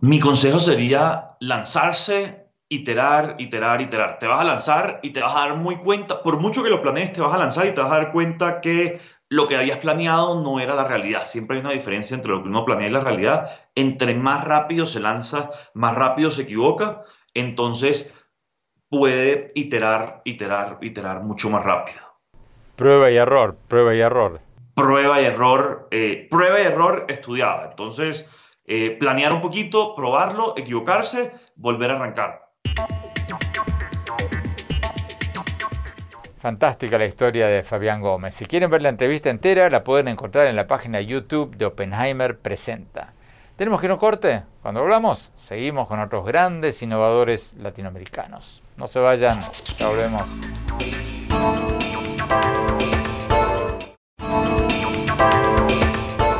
Mi 0.00 0.18
consejo 0.18 0.58
sería 0.58 1.28
lanzarse, 1.38 2.48
iterar, 2.68 3.36
iterar, 3.38 3.80
iterar. 3.80 4.18
Te 4.18 4.26
vas 4.26 4.40
a 4.40 4.44
lanzar 4.44 4.98
y 5.04 5.10
te 5.10 5.20
vas 5.20 5.36
a 5.36 5.38
dar 5.38 5.54
muy 5.54 5.76
cuenta, 5.76 6.20
por 6.20 6.40
mucho 6.40 6.64
que 6.64 6.68
lo 6.68 6.82
planees, 6.82 7.12
te 7.12 7.20
vas 7.20 7.32
a 7.32 7.38
lanzar 7.38 7.68
y 7.68 7.72
te 7.72 7.80
vas 7.80 7.92
a 7.92 8.00
dar 8.00 8.10
cuenta 8.10 8.60
que 8.60 9.00
lo 9.28 9.46
que 9.46 9.54
habías 9.54 9.78
planeado 9.78 10.42
no 10.42 10.58
era 10.58 10.74
la 10.74 10.82
realidad. 10.82 11.26
Siempre 11.26 11.58
hay 11.58 11.60
una 11.60 11.70
diferencia 11.70 12.16
entre 12.16 12.32
lo 12.32 12.42
que 12.42 12.48
uno 12.48 12.64
planea 12.64 12.88
y 12.88 12.90
la 12.90 13.04
realidad. 13.04 13.50
Entre 13.76 14.14
más 14.14 14.42
rápido 14.44 14.84
se 14.84 14.98
lanza, 14.98 15.50
más 15.74 15.94
rápido 15.94 16.32
se 16.32 16.42
equivoca. 16.42 17.04
Entonces 17.34 18.12
puede 18.90 19.52
iterar, 19.54 20.20
iterar, 20.24 20.78
iterar 20.82 21.22
mucho 21.22 21.48
más 21.48 21.64
rápido. 21.64 22.00
Prueba 22.74 23.10
y 23.10 23.16
error, 23.16 23.56
prueba 23.68 23.94
y 23.94 24.00
error. 24.00 24.40
Prueba 24.74 25.20
y 25.20 25.26
error, 25.26 25.88
eh, 25.90 26.26
prueba 26.28 26.60
y 26.60 26.64
error 26.64 27.06
estudiada. 27.08 27.68
Entonces, 27.70 28.28
eh, 28.66 28.96
planear 28.98 29.32
un 29.32 29.40
poquito, 29.40 29.94
probarlo, 29.94 30.54
equivocarse, 30.56 31.32
volver 31.54 31.92
a 31.92 31.96
arrancar. 31.96 32.50
Fantástica 36.38 36.98
la 36.98 37.04
historia 37.04 37.46
de 37.46 37.62
Fabián 37.62 38.00
Gómez. 38.00 38.34
Si 38.34 38.46
quieren 38.46 38.70
ver 38.70 38.82
la 38.82 38.88
entrevista 38.88 39.30
entera, 39.30 39.68
la 39.70 39.84
pueden 39.84 40.08
encontrar 40.08 40.46
en 40.46 40.56
la 40.56 40.66
página 40.66 41.00
YouTube 41.00 41.54
de 41.56 41.66
Oppenheimer 41.66 42.38
Presenta. 42.38 43.12
¿Tenemos 43.60 43.82
que 43.82 43.88
no 43.88 43.98
corte? 43.98 44.42
Cuando 44.62 44.80
hablamos, 44.80 45.32
seguimos 45.36 45.86
con 45.86 46.00
otros 46.00 46.24
grandes 46.24 46.82
innovadores 46.82 47.52
latinoamericanos. 47.58 48.62
No 48.78 48.88
se 48.88 49.00
vayan, 49.00 49.38
ya 49.78 49.86
volvemos. 49.86 50.22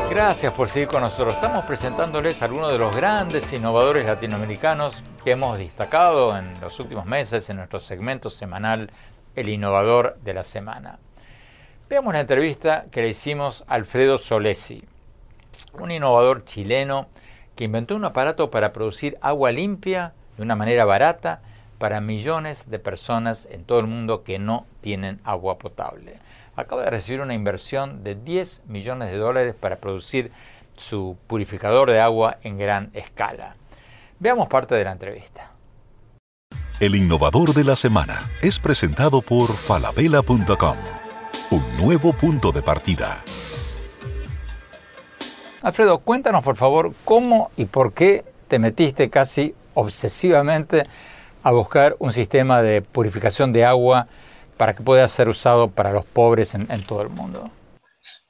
Gracias 0.09 0.51
por 0.53 0.67
seguir 0.67 0.87
con 0.87 1.01
nosotros. 1.01 1.35
Estamos 1.35 1.63
presentándoles 1.65 2.41
a 2.41 2.45
algunos 2.45 2.71
de 2.71 2.79
los 2.79 2.95
grandes 2.95 3.53
innovadores 3.53 4.07
latinoamericanos 4.07 5.03
que 5.23 5.33
hemos 5.33 5.59
destacado 5.59 6.35
en 6.35 6.59
los 6.59 6.79
últimos 6.79 7.05
meses 7.05 7.47
en 7.51 7.57
nuestro 7.57 7.79
segmento 7.79 8.31
semanal 8.31 8.89
El 9.35 9.49
Innovador 9.49 10.17
de 10.23 10.33
la 10.33 10.43
Semana. 10.43 10.97
Veamos 11.87 12.15
la 12.15 12.21
entrevista 12.21 12.85
que 12.89 13.03
le 13.03 13.09
hicimos 13.09 13.63
a 13.67 13.75
Alfredo 13.75 14.17
Solesi, 14.17 14.83
un 15.73 15.91
innovador 15.91 16.45
chileno 16.45 17.07
que 17.55 17.65
inventó 17.65 17.95
un 17.95 18.05
aparato 18.05 18.51
para 18.51 18.73
producir 18.73 19.17
agua 19.21 19.51
limpia 19.51 20.13
de 20.37 20.43
una 20.43 20.55
manera 20.55 20.85
barata 20.85 21.41
para 21.77 21.99
millones 21.99 22.69
de 22.69 22.79
personas 22.79 23.47
en 23.49 23.63
todo 23.63 23.79
el 23.79 23.87
mundo 23.87 24.23
que 24.23 24.39
no 24.39 24.65
tienen 24.81 25.19
agua 25.23 25.57
potable. 25.57 26.19
Acaba 26.55 26.83
de 26.83 26.89
recibir 26.89 27.21
una 27.21 27.33
inversión 27.33 28.03
de 28.03 28.15
10 28.15 28.63
millones 28.67 29.09
de 29.11 29.17
dólares 29.17 29.55
para 29.59 29.77
producir 29.77 30.31
su 30.75 31.17
purificador 31.27 31.89
de 31.89 32.01
agua 32.01 32.37
en 32.43 32.57
gran 32.57 32.91
escala. 32.93 33.55
Veamos 34.19 34.47
parte 34.47 34.75
de 34.75 34.83
la 34.83 34.91
entrevista. 34.91 35.51
El 36.79 36.95
innovador 36.95 37.53
de 37.53 37.63
la 37.63 37.75
semana 37.75 38.19
es 38.41 38.59
presentado 38.59 39.21
por 39.21 39.51
falabella.com, 39.51 40.77
un 41.51 41.77
nuevo 41.77 42.13
punto 42.13 42.51
de 42.51 42.61
partida. 42.63 43.23
Alfredo, 45.61 45.99
cuéntanos 45.99 46.43
por 46.43 46.55
favor 46.55 46.93
cómo 47.05 47.51
y 47.55 47.65
por 47.65 47.93
qué 47.93 48.23
te 48.47 48.57
metiste 48.57 49.11
casi 49.11 49.53
obsesivamente 49.75 50.83
a 51.43 51.51
buscar 51.51 51.95
un 51.99 52.13
sistema 52.13 52.63
de 52.63 52.81
purificación 52.81 53.53
de 53.53 53.63
agua 53.63 54.07
para 54.57 54.73
que 54.73 54.81
pueda 54.81 55.07
ser 55.07 55.29
usado 55.29 55.69
para 55.69 55.91
los 55.91 56.03
pobres 56.03 56.55
en, 56.55 56.67
todo 56.83 57.03
el 57.03 57.09
mundo? 57.09 57.51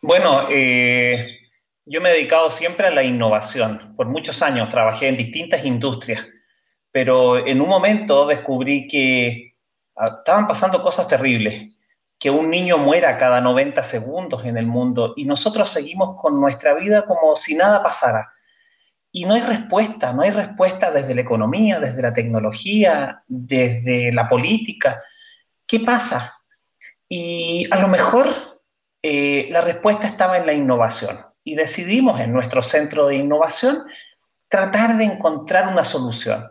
Bueno, 0.02 0.48
eh, 0.50 1.40
yo 1.86 2.02
me 2.02 2.10
he 2.10 2.14
dedicado 2.14 2.50
siempre 2.50 2.88
a 2.88 2.92
la 2.92 3.04
innovación. 3.04 3.96
Por 3.96 4.08
muchos 4.08 4.42
años 4.42 4.70
trabajé 4.70 5.08
en 5.08 5.16
distintas 5.16 5.64
industrias, 5.64 6.26
pero 6.92 7.46
en 7.48 7.62
un 7.62 7.70
momento 7.70 8.28
descubrí 8.28 8.90
que 8.90 9.56
ah, 9.96 10.18
estaban 10.20 10.50
pasando 10.50 10.82
cosas 10.82 11.08
terribles, 11.08 11.71
que 12.22 12.30
un 12.30 12.52
niño 12.52 12.78
muera 12.78 13.18
cada 13.18 13.42
90 13.42 13.82
segundos 13.82 14.46
en 14.46 14.56
el 14.56 14.68
mundo 14.68 15.16
y 15.18 15.26
nosotros 15.26 15.72
seguimos 15.72 16.22
con 16.22 16.40
nuestra 16.40 16.76
vida 16.76 17.04
como 17.08 17.36
si 17.36 17.56
nada 17.56 17.82
pasara. 17.82 18.32
Y 19.12 19.26
no 19.26 19.34
hay 19.34 19.42
respuesta, 19.42 20.14
no 20.14 20.22
hay 20.22 20.30
respuesta 20.30 20.92
desde 20.92 21.16
la 21.16 21.22
economía, 21.22 21.80
desde 21.80 22.00
la 22.00 22.14
tecnología, 22.14 23.24
desde 23.28 24.14
la 24.14 24.30
política. 24.30 25.02
¿Qué 25.66 25.80
pasa? 25.80 26.36
Y 27.10 27.68
a 27.72 27.80
lo 27.80 27.88
mejor 27.88 28.62
eh, 29.02 29.48
la 29.50 29.62
respuesta 29.62 30.06
estaba 30.06 30.38
en 30.38 30.46
la 30.46 30.54
innovación. 30.54 31.18
Y 31.44 31.56
decidimos 31.56 32.20
en 32.20 32.34
nuestro 32.34 32.62
centro 32.62 33.08
de 33.08 33.16
innovación 33.16 33.84
tratar 34.48 34.96
de 34.96 35.06
encontrar 35.06 35.70
una 35.70 35.86
solución. 35.86 36.48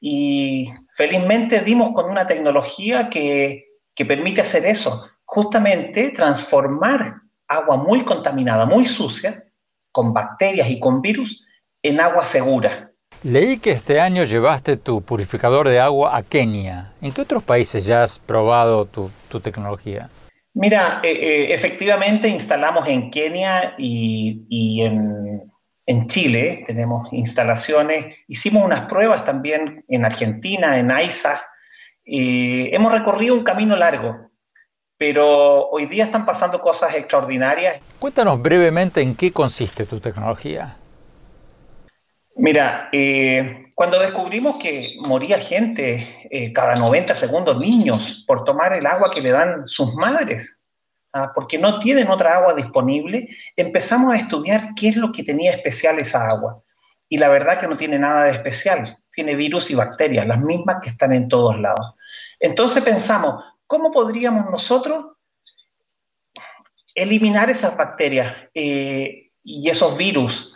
Y 0.00 0.72
felizmente 0.92 1.60
dimos 1.60 1.92
con 1.94 2.10
una 2.10 2.26
tecnología 2.26 3.08
que, 3.08 3.63
que 3.94 4.04
permite 4.04 4.40
hacer 4.40 4.66
eso, 4.66 5.08
justamente 5.24 6.10
transformar 6.10 7.14
agua 7.48 7.76
muy 7.76 8.04
contaminada, 8.04 8.66
muy 8.66 8.86
sucia, 8.86 9.44
con 9.92 10.12
bacterias 10.12 10.68
y 10.68 10.80
con 10.80 11.00
virus, 11.00 11.44
en 11.82 12.00
agua 12.00 12.24
segura. 12.24 12.90
Leí 13.22 13.58
que 13.58 13.70
este 13.70 14.00
año 14.00 14.24
llevaste 14.24 14.76
tu 14.76 15.00
purificador 15.02 15.68
de 15.68 15.80
agua 15.80 16.16
a 16.16 16.22
Kenia. 16.22 16.92
¿En 17.00 17.12
qué 17.12 17.22
otros 17.22 17.42
países 17.42 17.86
ya 17.86 18.02
has 18.02 18.18
probado 18.18 18.86
tu, 18.86 19.10
tecnología? 19.40 20.10
Mira, 20.52 21.00
eh, 21.02 21.10
eh, 21.10 21.54
efectivamente 21.54 22.28
instalamos 22.28 22.86
en 22.88 23.10
Kenia 23.10 23.74
y, 23.78 24.82
en, 24.82 26.06
Chile, 26.06 26.64
tenemos 26.66 27.12
instalaciones, 27.12 28.16
hicimos 28.28 28.64
unas 28.64 28.82
pruebas 28.82 29.24
también 29.24 29.84
en 29.88 30.04
Argentina, 30.04 30.78
en 30.78 30.90
AISA. 30.90 31.42
Eh, 32.06 32.70
hemos 32.72 32.92
recorrido 32.92 33.34
un 33.34 33.44
camino 33.44 33.76
largo, 33.76 34.30
pero 34.98 35.68
hoy 35.70 35.86
día 35.86 36.04
están 36.04 36.26
pasando 36.26 36.60
cosas 36.60 36.94
extraordinarias. 36.94 37.80
Cuéntanos 37.98 38.40
brevemente 38.40 39.00
en 39.00 39.14
qué 39.16 39.32
consiste 39.32 39.86
tu 39.86 40.00
tecnología. 40.00 40.76
Mira, 42.36 42.88
eh, 42.92 43.72
cuando 43.74 43.98
descubrimos 44.00 44.56
que 44.56 44.96
moría 45.00 45.38
gente 45.38 46.28
eh, 46.30 46.52
cada 46.52 46.74
90 46.74 47.14
segundos, 47.14 47.58
niños, 47.58 48.24
por 48.26 48.44
tomar 48.44 48.74
el 48.74 48.86
agua 48.86 49.10
que 49.10 49.22
le 49.22 49.30
dan 49.30 49.66
sus 49.66 49.94
madres, 49.94 50.62
¿ah? 51.12 51.32
porque 51.34 51.58
no 51.58 51.78
tienen 51.78 52.08
otra 52.10 52.36
agua 52.36 52.54
disponible, 52.54 53.28
empezamos 53.56 54.12
a 54.12 54.18
estudiar 54.18 54.74
qué 54.74 54.88
es 54.88 54.96
lo 54.96 55.10
que 55.10 55.22
tenía 55.22 55.52
especial 55.52 55.98
esa 55.98 56.28
agua. 56.28 56.60
Y 57.08 57.18
la 57.18 57.28
verdad 57.28 57.58
que 57.58 57.68
no 57.68 57.76
tiene 57.76 57.98
nada 57.98 58.24
de 58.24 58.32
especial, 58.32 58.96
tiene 59.14 59.36
virus 59.36 59.70
y 59.70 59.74
bacterias, 59.74 60.26
las 60.26 60.40
mismas 60.40 60.78
que 60.82 60.90
están 60.90 61.12
en 61.12 61.28
todos 61.28 61.58
lados. 61.58 61.94
Entonces 62.40 62.82
pensamos, 62.82 63.44
¿cómo 63.66 63.90
podríamos 63.90 64.50
nosotros 64.50 65.06
eliminar 66.94 67.50
esas 67.50 67.76
bacterias 67.76 68.34
eh, 68.54 69.30
y 69.42 69.68
esos 69.68 69.96
virus? 69.96 70.50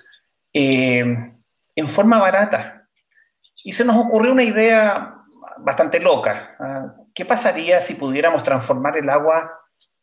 en 1.78 1.88
forma 1.88 2.18
barata. 2.18 2.88
Y 3.62 3.72
se 3.72 3.84
nos 3.84 3.96
ocurrió 3.96 4.32
una 4.32 4.42
idea 4.42 5.14
bastante 5.58 6.00
loca. 6.00 6.56
¿ah? 6.58 6.94
¿Qué 7.14 7.24
pasaría 7.24 7.80
si 7.80 7.94
pudiéramos 7.94 8.42
transformar 8.42 8.96
el 8.96 9.08
agua 9.08 9.52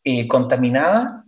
eh, 0.04 0.26
contaminada 0.26 1.24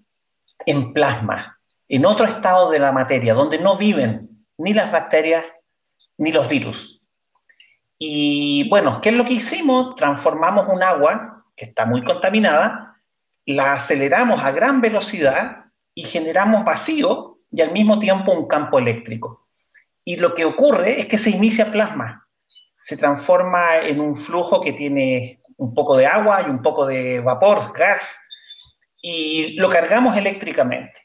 en 0.65 0.93
plasma, 0.93 1.59
en 1.89 2.07
otro 2.07 2.27
estado 2.27 2.71
de 2.71 2.79
la 2.79 2.93
materia, 2.93 3.35
donde 3.35 3.59
no 3.59 3.77
viven 3.77 4.47
ni 4.57 4.73
las 4.73 4.91
bacterias 4.91 5.45
ni 6.17 6.33
los 6.33 6.49
virus? 6.49 6.98
Y 7.99 8.69
bueno, 8.69 9.01
¿qué 9.01 9.09
es 9.09 9.17
lo 9.17 9.25
que 9.25 9.35
hicimos? 9.35 9.97
Transformamos 9.97 10.69
un 10.69 10.83
agua 10.83 11.45
que 11.57 11.67
está 11.67 11.85
muy 11.85 12.05
contaminada, 12.05 12.97
la 13.45 13.73
aceleramos 13.73 14.43
a 14.43 14.53
gran 14.53 14.81
velocidad 14.81 15.65
y 15.95 16.05
generamos 16.05 16.65
vacío 16.65 17.39
y 17.51 17.61
al 17.61 17.73
mismo 17.73 17.99
tiempo 17.99 18.33
un 18.33 18.47
campo 18.47 18.79
eléctrico 18.79 19.49
y 20.09 20.17
lo 20.17 20.35
que 20.35 20.47
ocurre 20.47 20.99
es 21.03 21.07
que 21.07 21.19
se 21.19 21.29
inicia 21.29 21.71
plasma, 21.71 22.27
se 22.81 22.97
transforma 22.97 23.77
en 23.81 24.01
un 24.01 24.17
flujo 24.17 24.59
que 24.59 24.73
tiene 24.73 25.43
un 25.59 25.75
poco 25.75 25.99
de 25.99 26.07
agua 26.07 26.45
y 26.47 26.49
un 26.49 26.63
poco 26.63 26.87
de 26.87 27.21
vapor, 27.21 27.75
gas, 27.77 28.17
y 29.03 29.53
lo 29.59 29.69
cargamos 29.69 30.17
eléctricamente. 30.17 30.99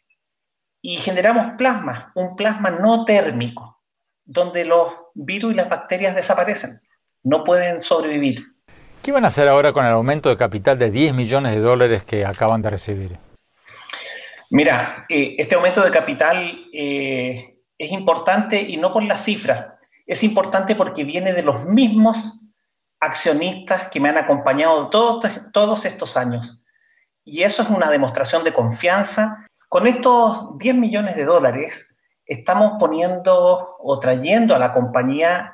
Y 0.82 1.00
generamos 1.00 1.58
plasma, 1.58 2.14
un 2.16 2.38
plasma 2.38 2.70
no 2.70 3.04
térmico, 3.04 3.83
donde 4.26 4.66
los 4.66 4.94
virus 5.14 5.54
y 5.54 5.56
las 5.56 5.70
bacterias 5.70 6.16
desaparecen, 6.16 6.72
no 7.24 7.44
pueden 7.44 7.82
sobrevivir. 7.82 8.44
¿Qué 9.02 9.12
van 9.12 9.26
a 9.26 9.28
hacer 9.28 9.48
ahora 9.48 9.74
con 9.74 9.86
el 9.86 9.92
aumento 9.92 10.30
de 10.30 10.38
capital 10.38 10.80
de 10.80 10.90
10 10.90 11.14
millones 11.14 11.54
de 11.54 11.62
dólares 11.62 12.06
que 12.06 12.26
acaban 12.26 12.62
de 12.62 12.70
recibir? 12.70 13.18
Mira, 14.50 15.06
eh, 15.10 15.36
este 15.38 15.56
aumento 15.56 15.84
de 15.84 15.92
capital 15.92 16.68
eh, 16.72 17.58
es 17.78 17.92
importante 17.92 18.62
y 18.62 18.78
no 18.78 18.94
por 18.94 19.04
la 19.04 19.18
cifra, 19.18 19.78
es 20.06 20.24
importante 20.24 20.76
porque 20.76 21.04
viene 21.04 21.34
de 21.34 21.44
los 21.44 21.66
mismos 21.66 22.52
accionistas 23.00 23.90
que 23.90 24.00
me 24.00 24.10
han 24.10 24.18
acompañado 24.18 24.90
todos, 24.90 25.26
todos 25.52 25.86
estos 25.86 26.18
años. 26.18 26.66
Y 27.26 27.44
eso 27.44 27.64
es 27.64 27.70
una 27.70 27.90
demostración 27.90 28.44
de 28.44 28.54
confianza. 28.54 29.48
Con 29.70 29.88
estos 29.88 30.58
10 30.58 30.76
millones 30.76 31.16
de 31.16 31.26
dólares 31.26 31.93
estamos 32.26 32.74
poniendo 32.80 33.78
o 33.80 34.00
trayendo 34.00 34.56
a 34.56 34.60
la 34.60 34.74
compañía 34.74 35.54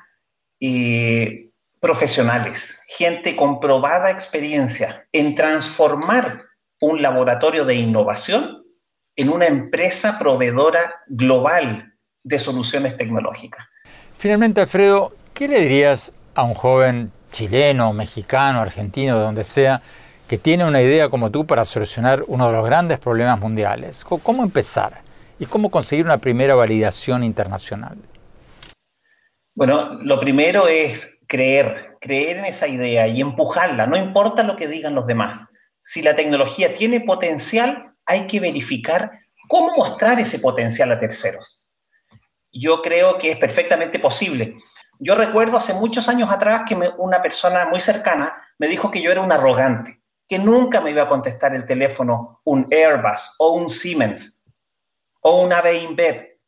eh, 0.59 1.49
profesionales, 1.79 2.79
gente 2.87 3.35
con 3.35 3.59
probada 3.59 4.09
experiencia 4.11 5.07
en 5.11 5.35
transformar 5.35 6.43
un 6.81 7.01
laboratorio 7.01 7.65
de 7.65 7.75
innovación 7.75 8.63
en 9.15 9.29
una 9.29 9.47
empresa 9.47 10.17
proveedora 10.17 10.95
global 11.07 11.93
de 12.23 12.39
soluciones 12.39 12.97
tecnológicas. 12.97 13.65
Finalmente, 14.17 14.61
Alfredo, 14.61 15.13
¿qué 15.33 15.47
le 15.47 15.61
dirías 15.61 16.13
a 16.35 16.43
un 16.43 16.53
joven 16.53 17.11
chileno, 17.31 17.93
mexicano, 17.93 18.61
argentino, 18.61 19.17
de 19.17 19.23
donde 19.23 19.43
sea, 19.43 19.81
que 20.27 20.37
tiene 20.37 20.65
una 20.65 20.81
idea 20.81 21.09
como 21.09 21.31
tú 21.31 21.45
para 21.45 21.65
solucionar 21.65 22.23
uno 22.27 22.47
de 22.47 22.53
los 22.53 22.65
grandes 22.65 22.99
problemas 22.99 23.39
mundiales? 23.39 24.03
¿Cómo 24.03 24.43
empezar? 24.43 25.01
¿Y 25.39 25.45
cómo 25.45 25.71
conseguir 25.71 26.05
una 26.05 26.17
primera 26.17 26.53
validación 26.53 27.23
internacional? 27.23 27.97
Bueno, 29.55 29.93
lo 30.03 30.19
primero 30.19 30.67
es 30.67 31.23
creer, 31.27 31.95
creer 32.01 32.37
en 32.37 32.45
esa 32.45 32.67
idea 32.67 33.07
y 33.07 33.21
empujarla, 33.21 33.87
no 33.87 33.97
importa 33.97 34.43
lo 34.43 34.57
que 34.57 34.67
digan 34.67 34.95
los 34.95 35.07
demás. 35.07 35.49
Si 35.81 36.01
la 36.01 36.13
tecnología 36.13 36.73
tiene 36.73 36.99
potencial, 36.99 37.93
hay 38.05 38.27
que 38.27 38.41
verificar 38.41 39.11
cómo 39.47 39.73
mostrar 39.77 40.19
ese 40.19 40.39
potencial 40.39 40.91
a 40.91 40.99
terceros. 40.99 41.71
Yo 42.51 42.81
creo 42.81 43.17
que 43.17 43.31
es 43.31 43.37
perfectamente 43.37 43.97
posible. 43.97 44.57
Yo 44.99 45.15
recuerdo 45.15 45.55
hace 45.55 45.73
muchos 45.73 46.09
años 46.09 46.29
atrás 46.29 46.63
que 46.67 46.75
una 46.97 47.21
persona 47.21 47.65
muy 47.69 47.79
cercana 47.79 48.35
me 48.57 48.67
dijo 48.67 48.91
que 48.91 49.01
yo 49.01 49.09
era 49.09 49.21
un 49.21 49.31
arrogante, 49.31 50.01
que 50.27 50.37
nunca 50.37 50.81
me 50.81 50.91
iba 50.91 51.03
a 51.03 51.07
contestar 51.07 51.55
el 51.55 51.65
teléfono 51.65 52.41
un 52.43 52.67
Airbus 52.71 53.35
o 53.39 53.53
un 53.53 53.69
Siemens 53.69 54.38
o 55.21 55.43
una 55.43 55.61
InBev. 55.71 56.39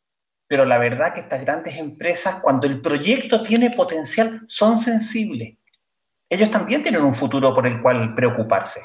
Pero 0.48 0.64
la 0.64 0.78
verdad 0.78 1.14
que 1.14 1.20
estas 1.20 1.40
grandes 1.40 1.76
empresas, 1.76 2.40
cuando 2.42 2.66
el 2.66 2.80
proyecto 2.80 3.42
tiene 3.42 3.70
potencial, 3.70 4.42
son 4.48 4.76
sensibles. 4.76 5.56
Ellos 6.28 6.50
también 6.50 6.82
tienen 6.82 7.02
un 7.02 7.14
futuro 7.14 7.54
por 7.54 7.66
el 7.66 7.80
cual 7.82 8.14
preocuparse. 8.14 8.80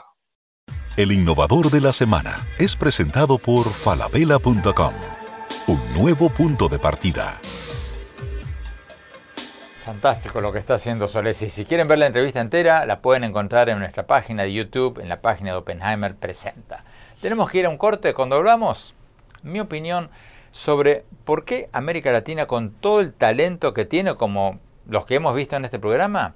El 0.97 1.11
innovador 1.11 1.69
de 1.69 1.79
la 1.79 1.93
semana 1.93 2.35
es 2.57 2.75
presentado 2.75 3.37
por 3.37 3.69
falabella.com. 3.69 4.93
Un 5.67 5.93
nuevo 5.93 6.29
punto 6.29 6.67
de 6.67 6.79
partida. 6.79 7.39
Fantástico 9.85 10.41
lo 10.41 10.51
que 10.51 10.59
está 10.59 10.73
haciendo 10.73 11.07
Solesi. 11.07 11.47
Si 11.47 11.63
quieren 11.63 11.87
ver 11.87 11.99
la 11.99 12.07
entrevista 12.07 12.41
entera, 12.41 12.85
la 12.85 13.01
pueden 13.01 13.23
encontrar 13.23 13.69
en 13.69 13.79
nuestra 13.79 14.05
página 14.05 14.43
de 14.43 14.51
YouTube, 14.51 14.99
en 14.99 15.07
la 15.07 15.21
página 15.21 15.51
de 15.51 15.57
Oppenheimer 15.57 16.15
Presenta. 16.15 16.83
Tenemos 17.21 17.49
que 17.49 17.59
ir 17.59 17.65
a 17.65 17.69
un 17.69 17.77
corte 17.77 18.13
cuando 18.13 18.35
hablamos. 18.35 18.96
Mi 19.43 19.59
opinión 19.59 20.09
sobre 20.51 21.05
por 21.25 21.45
qué 21.45 21.69
América 21.71 22.11
Latina, 22.11 22.47
con 22.47 22.71
todo 22.71 22.99
el 22.99 23.13
talento 23.13 23.73
que 23.73 23.85
tiene, 23.85 24.15
como 24.15 24.59
los 24.87 25.05
que 25.05 25.15
hemos 25.15 25.35
visto 25.35 25.55
en 25.55 25.65
este 25.65 25.79
programa, 25.79 26.33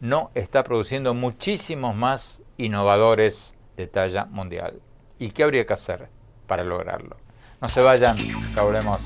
no 0.00 0.30
está 0.34 0.64
produciendo 0.64 1.14
muchísimos 1.14 1.94
más 1.96 2.42
innovadores 2.56 3.54
de 3.76 3.86
talla 3.86 4.26
mundial. 4.26 4.80
¿Y 5.18 5.30
qué 5.30 5.42
habría 5.42 5.66
que 5.66 5.72
hacer 5.72 6.08
para 6.46 6.64
lograrlo? 6.64 7.16
No 7.60 7.68
se 7.68 7.82
vayan, 7.82 8.16
ya. 8.54 9.00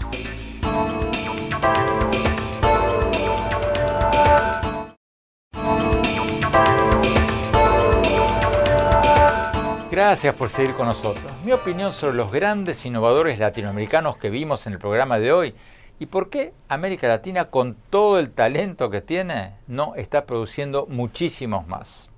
Gracias 9.98 10.32
por 10.36 10.48
seguir 10.48 10.76
con 10.76 10.86
nosotros. 10.86 11.24
Mi 11.44 11.50
opinión 11.50 11.92
sobre 11.92 12.16
los 12.16 12.30
grandes 12.30 12.86
innovadores 12.86 13.40
latinoamericanos 13.40 14.16
que 14.16 14.30
vimos 14.30 14.64
en 14.68 14.74
el 14.74 14.78
programa 14.78 15.18
de 15.18 15.32
hoy 15.32 15.54
y 15.98 16.06
por 16.06 16.30
qué 16.30 16.52
América 16.68 17.08
Latina, 17.08 17.46
con 17.46 17.74
todo 17.90 18.20
el 18.20 18.30
talento 18.30 18.90
que 18.90 19.00
tiene, 19.00 19.54
no 19.66 19.96
está 19.96 20.24
produciendo 20.24 20.86
muchísimos 20.86 21.66
más. 21.66 22.10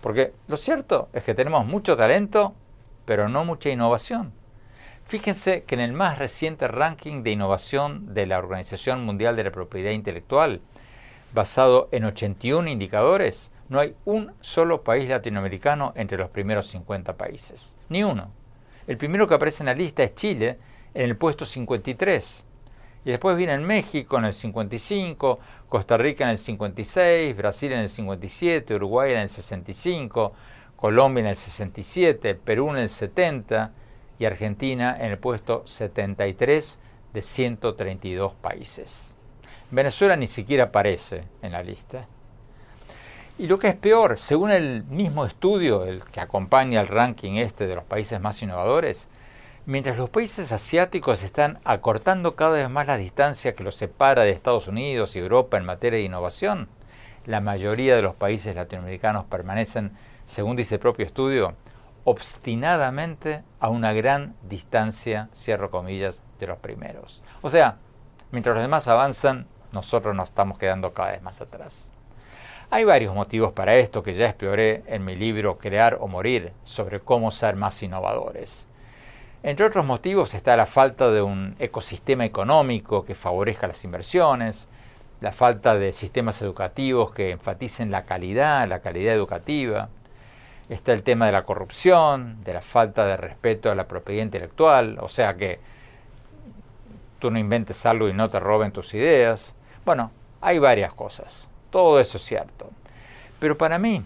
Porque 0.00 0.32
lo 0.48 0.56
cierto 0.56 1.10
es 1.12 1.24
que 1.24 1.34
tenemos 1.34 1.66
mucho 1.66 1.94
talento, 1.94 2.54
pero 3.04 3.28
no 3.28 3.44
mucha 3.44 3.68
innovación. 3.68 4.32
Fíjense 5.04 5.64
que 5.64 5.74
en 5.74 5.82
el 5.82 5.92
más 5.92 6.18
reciente 6.18 6.68
ranking 6.68 7.22
de 7.22 7.32
innovación 7.32 8.14
de 8.14 8.24
la 8.24 8.38
Organización 8.38 9.04
Mundial 9.04 9.36
de 9.36 9.44
la 9.44 9.52
Propiedad 9.52 9.90
Intelectual, 9.90 10.62
basado 11.34 11.90
en 11.92 12.06
81 12.06 12.70
indicadores, 12.70 13.50
no 13.68 13.80
hay 13.80 13.94
un 14.04 14.32
solo 14.40 14.82
país 14.82 15.08
latinoamericano 15.08 15.92
entre 15.96 16.18
los 16.18 16.30
primeros 16.30 16.68
50 16.68 17.16
países. 17.16 17.76
Ni 17.88 18.04
uno. 18.04 18.30
El 18.86 18.96
primero 18.96 19.26
que 19.26 19.34
aparece 19.34 19.62
en 19.62 19.66
la 19.66 19.74
lista 19.74 20.02
es 20.04 20.14
Chile, 20.14 20.58
en 20.94 21.02
el 21.02 21.16
puesto 21.16 21.44
53. 21.44 22.46
Y 23.04 23.10
después 23.10 23.36
viene 23.36 23.58
México 23.58 24.18
en 24.18 24.24
el 24.26 24.32
55, 24.32 25.38
Costa 25.68 25.96
Rica 25.96 26.24
en 26.24 26.30
el 26.30 26.38
56, 26.38 27.36
Brasil 27.36 27.72
en 27.72 27.80
el 27.80 27.88
57, 27.88 28.74
Uruguay 28.74 29.12
en 29.12 29.20
el 29.20 29.28
65, 29.28 30.32
Colombia 30.76 31.20
en 31.20 31.26
el 31.28 31.36
67, 31.36 32.34
Perú 32.34 32.70
en 32.70 32.78
el 32.78 32.88
70 32.88 33.72
y 34.18 34.24
Argentina 34.24 34.96
en 34.98 35.12
el 35.12 35.18
puesto 35.18 35.66
73 35.66 36.80
de 37.12 37.22
132 37.22 38.34
países. 38.34 39.16
Venezuela 39.70 40.16
ni 40.16 40.26
siquiera 40.26 40.64
aparece 40.64 41.24
en 41.42 41.52
la 41.52 41.62
lista. 41.62 42.08
Y 43.38 43.48
lo 43.48 43.58
que 43.58 43.68
es 43.68 43.76
peor, 43.76 44.18
según 44.18 44.50
el 44.50 44.84
mismo 44.84 45.26
estudio, 45.26 45.84
el 45.84 46.02
que 46.04 46.20
acompaña 46.20 46.80
el 46.80 46.88
ranking 46.88 47.34
este 47.34 47.66
de 47.66 47.74
los 47.74 47.84
países 47.84 48.18
más 48.18 48.40
innovadores, 48.40 49.08
mientras 49.66 49.98
los 49.98 50.08
países 50.08 50.52
asiáticos 50.52 51.22
están 51.22 51.58
acortando 51.64 52.34
cada 52.34 52.52
vez 52.52 52.70
más 52.70 52.86
la 52.86 52.96
distancia 52.96 53.54
que 53.54 53.62
los 53.62 53.76
separa 53.76 54.22
de 54.22 54.30
Estados 54.30 54.68
Unidos 54.68 55.16
y 55.16 55.18
Europa 55.18 55.58
en 55.58 55.66
materia 55.66 55.98
de 55.98 56.06
innovación, 56.06 56.68
la 57.26 57.42
mayoría 57.42 57.94
de 57.94 58.00
los 58.00 58.14
países 58.14 58.56
latinoamericanos 58.56 59.26
permanecen, 59.26 59.92
según 60.24 60.56
dice 60.56 60.76
el 60.76 60.80
propio 60.80 61.04
estudio, 61.04 61.56
obstinadamente 62.04 63.44
a 63.60 63.68
una 63.68 63.92
gran 63.92 64.34
distancia, 64.48 65.28
cierro 65.34 65.70
comillas, 65.70 66.22
de 66.38 66.46
los 66.46 66.56
primeros. 66.56 67.22
O 67.42 67.50
sea, 67.50 67.76
mientras 68.30 68.54
los 68.54 68.62
demás 68.62 68.88
avanzan, 68.88 69.46
nosotros 69.72 70.16
nos 70.16 70.30
estamos 70.30 70.56
quedando 70.56 70.94
cada 70.94 71.10
vez 71.10 71.20
más 71.20 71.42
atrás. 71.42 71.90
Hay 72.68 72.84
varios 72.84 73.14
motivos 73.14 73.52
para 73.52 73.76
esto 73.76 74.02
que 74.02 74.12
ya 74.12 74.26
exploré 74.26 74.82
en 74.88 75.04
mi 75.04 75.14
libro 75.14 75.56
Crear 75.56 75.98
o 76.00 76.08
Morir 76.08 76.52
sobre 76.64 76.98
cómo 76.98 77.30
ser 77.30 77.54
más 77.54 77.80
innovadores. 77.84 78.68
Entre 79.44 79.64
otros 79.64 79.86
motivos 79.86 80.34
está 80.34 80.56
la 80.56 80.66
falta 80.66 81.12
de 81.12 81.22
un 81.22 81.54
ecosistema 81.60 82.24
económico 82.24 83.04
que 83.04 83.14
favorezca 83.14 83.68
las 83.68 83.84
inversiones, 83.84 84.68
la 85.20 85.30
falta 85.30 85.76
de 85.76 85.92
sistemas 85.92 86.42
educativos 86.42 87.12
que 87.12 87.30
enfaticen 87.30 87.92
la 87.92 88.04
calidad, 88.04 88.66
la 88.66 88.80
calidad 88.80 89.14
educativa. 89.14 89.88
Está 90.68 90.92
el 90.92 91.04
tema 91.04 91.26
de 91.26 91.32
la 91.32 91.44
corrupción, 91.44 92.42
de 92.42 92.52
la 92.52 92.62
falta 92.62 93.06
de 93.06 93.16
respeto 93.16 93.70
a 93.70 93.76
la 93.76 93.86
propiedad 93.86 94.24
intelectual, 94.24 94.98
o 95.00 95.08
sea 95.08 95.36
que 95.36 95.60
tú 97.20 97.30
no 97.30 97.38
inventes 97.38 97.86
algo 97.86 98.08
y 98.08 98.12
no 98.12 98.28
te 98.28 98.40
roben 98.40 98.72
tus 98.72 98.92
ideas. 98.94 99.54
Bueno, 99.84 100.10
hay 100.40 100.58
varias 100.58 100.92
cosas. 100.92 101.48
Todo 101.70 102.00
eso 102.00 102.16
es 102.16 102.24
cierto. 102.24 102.70
Pero 103.38 103.58
para 103.58 103.78
mí, 103.78 104.02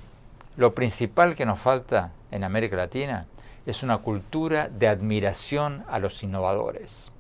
lo 0.57 0.75
principal 0.75 1.35
que 1.35 1.47
nos 1.47 1.59
falta 1.59 2.13
en 2.31 2.45
América 2.45 2.77
Latina 2.77 3.27
es 3.67 3.83
una 3.83 3.99
cultura 3.99 4.69
de 4.69 4.89
admiración 4.89 5.85
a 5.89 5.99
los 5.99 6.23
innovadores. 6.23 7.13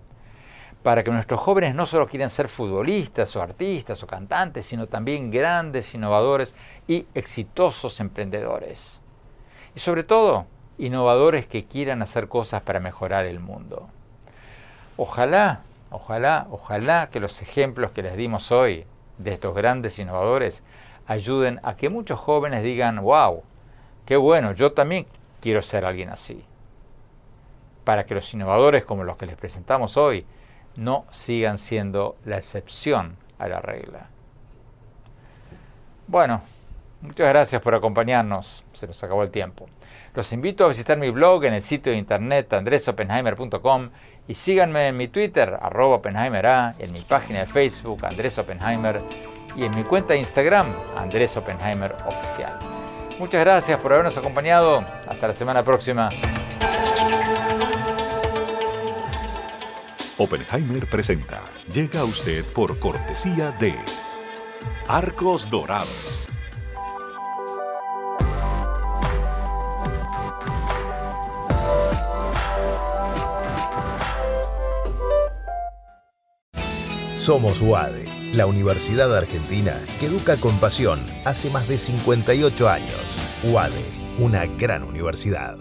Para 0.82 1.04
que 1.04 1.10
nuestros 1.10 1.40
jóvenes 1.40 1.74
no 1.74 1.84
solo 1.86 2.06
quieran 2.06 2.30
ser 2.30 2.48
futbolistas 2.48 3.36
o 3.36 3.42
artistas 3.42 4.02
o 4.02 4.06
cantantes, 4.06 4.66
sino 4.66 4.86
también 4.86 5.30
grandes 5.30 5.94
innovadores 5.94 6.56
y 6.88 7.06
exitosos 7.14 8.00
emprendedores. 8.00 9.02
Y 9.74 9.80
sobre 9.80 10.04
todo, 10.04 10.46
innovadores 10.78 11.46
que 11.46 11.66
quieran 11.66 12.02
hacer 12.02 12.28
cosas 12.28 12.62
para 12.62 12.80
mejorar 12.80 13.26
el 13.26 13.40
mundo. 13.40 13.88
Ojalá, 14.96 15.60
ojalá, 15.90 16.46
ojalá 16.50 17.10
que 17.10 17.20
los 17.20 17.42
ejemplos 17.42 17.92
que 17.92 18.02
les 18.02 18.16
dimos 18.16 18.50
hoy 18.50 18.86
de 19.22 19.32
estos 19.32 19.54
grandes 19.54 19.98
innovadores 19.98 20.62
ayuden 21.06 21.60
a 21.62 21.76
que 21.76 21.88
muchos 21.88 22.18
jóvenes 22.18 22.62
digan, 22.62 23.02
wow, 23.02 23.42
qué 24.06 24.16
bueno, 24.16 24.52
yo 24.52 24.72
también 24.72 25.06
quiero 25.40 25.62
ser 25.62 25.84
alguien 25.84 26.10
así. 26.10 26.44
Para 27.84 28.06
que 28.06 28.14
los 28.14 28.32
innovadores 28.32 28.84
como 28.84 29.04
los 29.04 29.16
que 29.16 29.26
les 29.26 29.36
presentamos 29.36 29.96
hoy 29.96 30.24
no 30.76 31.06
sigan 31.10 31.58
siendo 31.58 32.16
la 32.24 32.36
excepción 32.36 33.16
a 33.38 33.48
la 33.48 33.60
regla. 33.60 34.08
Bueno, 36.06 36.42
muchas 37.00 37.28
gracias 37.28 37.60
por 37.62 37.74
acompañarnos. 37.74 38.64
Se 38.72 38.86
nos 38.86 39.02
acabó 39.02 39.22
el 39.22 39.30
tiempo. 39.30 39.66
Los 40.14 40.32
invito 40.32 40.64
a 40.64 40.68
visitar 40.68 40.98
mi 40.98 41.10
blog 41.10 41.44
en 41.44 41.54
el 41.54 41.62
sitio 41.62 41.92
de 41.92 41.98
internet 41.98 42.52
andresopenheimer.com 42.52 43.90
y 44.30 44.36
síganme 44.36 44.86
en 44.86 44.96
mi 44.96 45.08
Twitter, 45.08 45.58
arroba 45.60 45.96
Oppenheimer 45.96 46.46
A, 46.46 46.72
en 46.78 46.92
mi 46.92 47.00
página 47.00 47.40
de 47.40 47.46
Facebook, 47.46 48.06
Andrés 48.06 48.38
Oppenheimer, 48.38 49.02
y 49.56 49.64
en 49.64 49.74
mi 49.74 49.82
cuenta 49.82 50.14
de 50.14 50.20
Instagram, 50.20 50.72
Andrés 50.96 51.36
Oppenheimer 51.36 51.96
Oficial. 52.06 52.56
Muchas 53.18 53.40
gracias 53.40 53.80
por 53.80 53.92
habernos 53.92 54.16
acompañado. 54.16 54.84
Hasta 55.08 55.26
la 55.26 55.34
semana 55.34 55.64
próxima. 55.64 56.08
Oppenheimer 60.16 60.86
presenta. 60.86 61.40
Llega 61.72 61.98
a 61.98 62.04
usted 62.04 62.44
por 62.54 62.78
cortesía 62.78 63.50
de 63.58 63.74
Arcos 64.86 65.50
Dorados 65.50 66.19
Somos 77.20 77.60
UADE, 77.60 78.06
la 78.32 78.46
Universidad 78.46 79.14
Argentina 79.14 79.78
que 79.98 80.06
educa 80.06 80.38
con 80.38 80.58
pasión 80.58 81.04
hace 81.26 81.50
más 81.50 81.68
de 81.68 81.76
58 81.76 82.66
años. 82.66 83.20
UADE, 83.44 83.84
una 84.18 84.46
gran 84.46 84.84
universidad. 84.84 85.58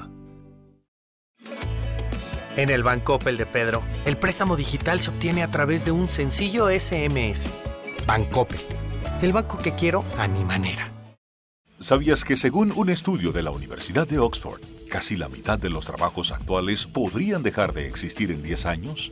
En 2.56 2.70
el 2.70 2.82
Banco 2.82 3.16
Opel 3.16 3.36
de 3.36 3.46
Pedro, 3.46 3.84
el 4.06 4.16
préstamo 4.16 4.56
digital 4.56 5.02
se 5.02 5.10
obtiene 5.10 5.44
a 5.44 5.52
través 5.52 5.84
de 5.84 5.92
un 5.92 6.08
sencillo 6.08 6.70
SMS. 6.70 7.50
Bancopel, 8.08 8.62
el 9.22 9.34
banco 9.34 9.58
que 9.58 9.74
quiero 9.74 10.06
a 10.18 10.30
mi 10.30 10.46
manera. 10.46 10.94
¿Sabías 11.82 12.24
que 12.24 12.38
según 12.38 12.72
un 12.74 12.90
estudio 12.90 13.34
de 13.34 13.44
la 13.44 13.52
Universidad 13.52 14.08
de 14.08 14.20
Oxford, 14.20 14.62
casi 14.90 15.18
la 15.18 15.28
mitad 15.28 15.60
de 15.60 15.70
los 15.70 15.86
trabajos 15.86 16.32
actuales 16.32 16.86
podrían 16.86 17.44
dejar 17.44 17.74
de 17.74 17.86
existir 17.86 18.32
en 18.32 18.44
10 18.44 18.66
años? 18.66 19.12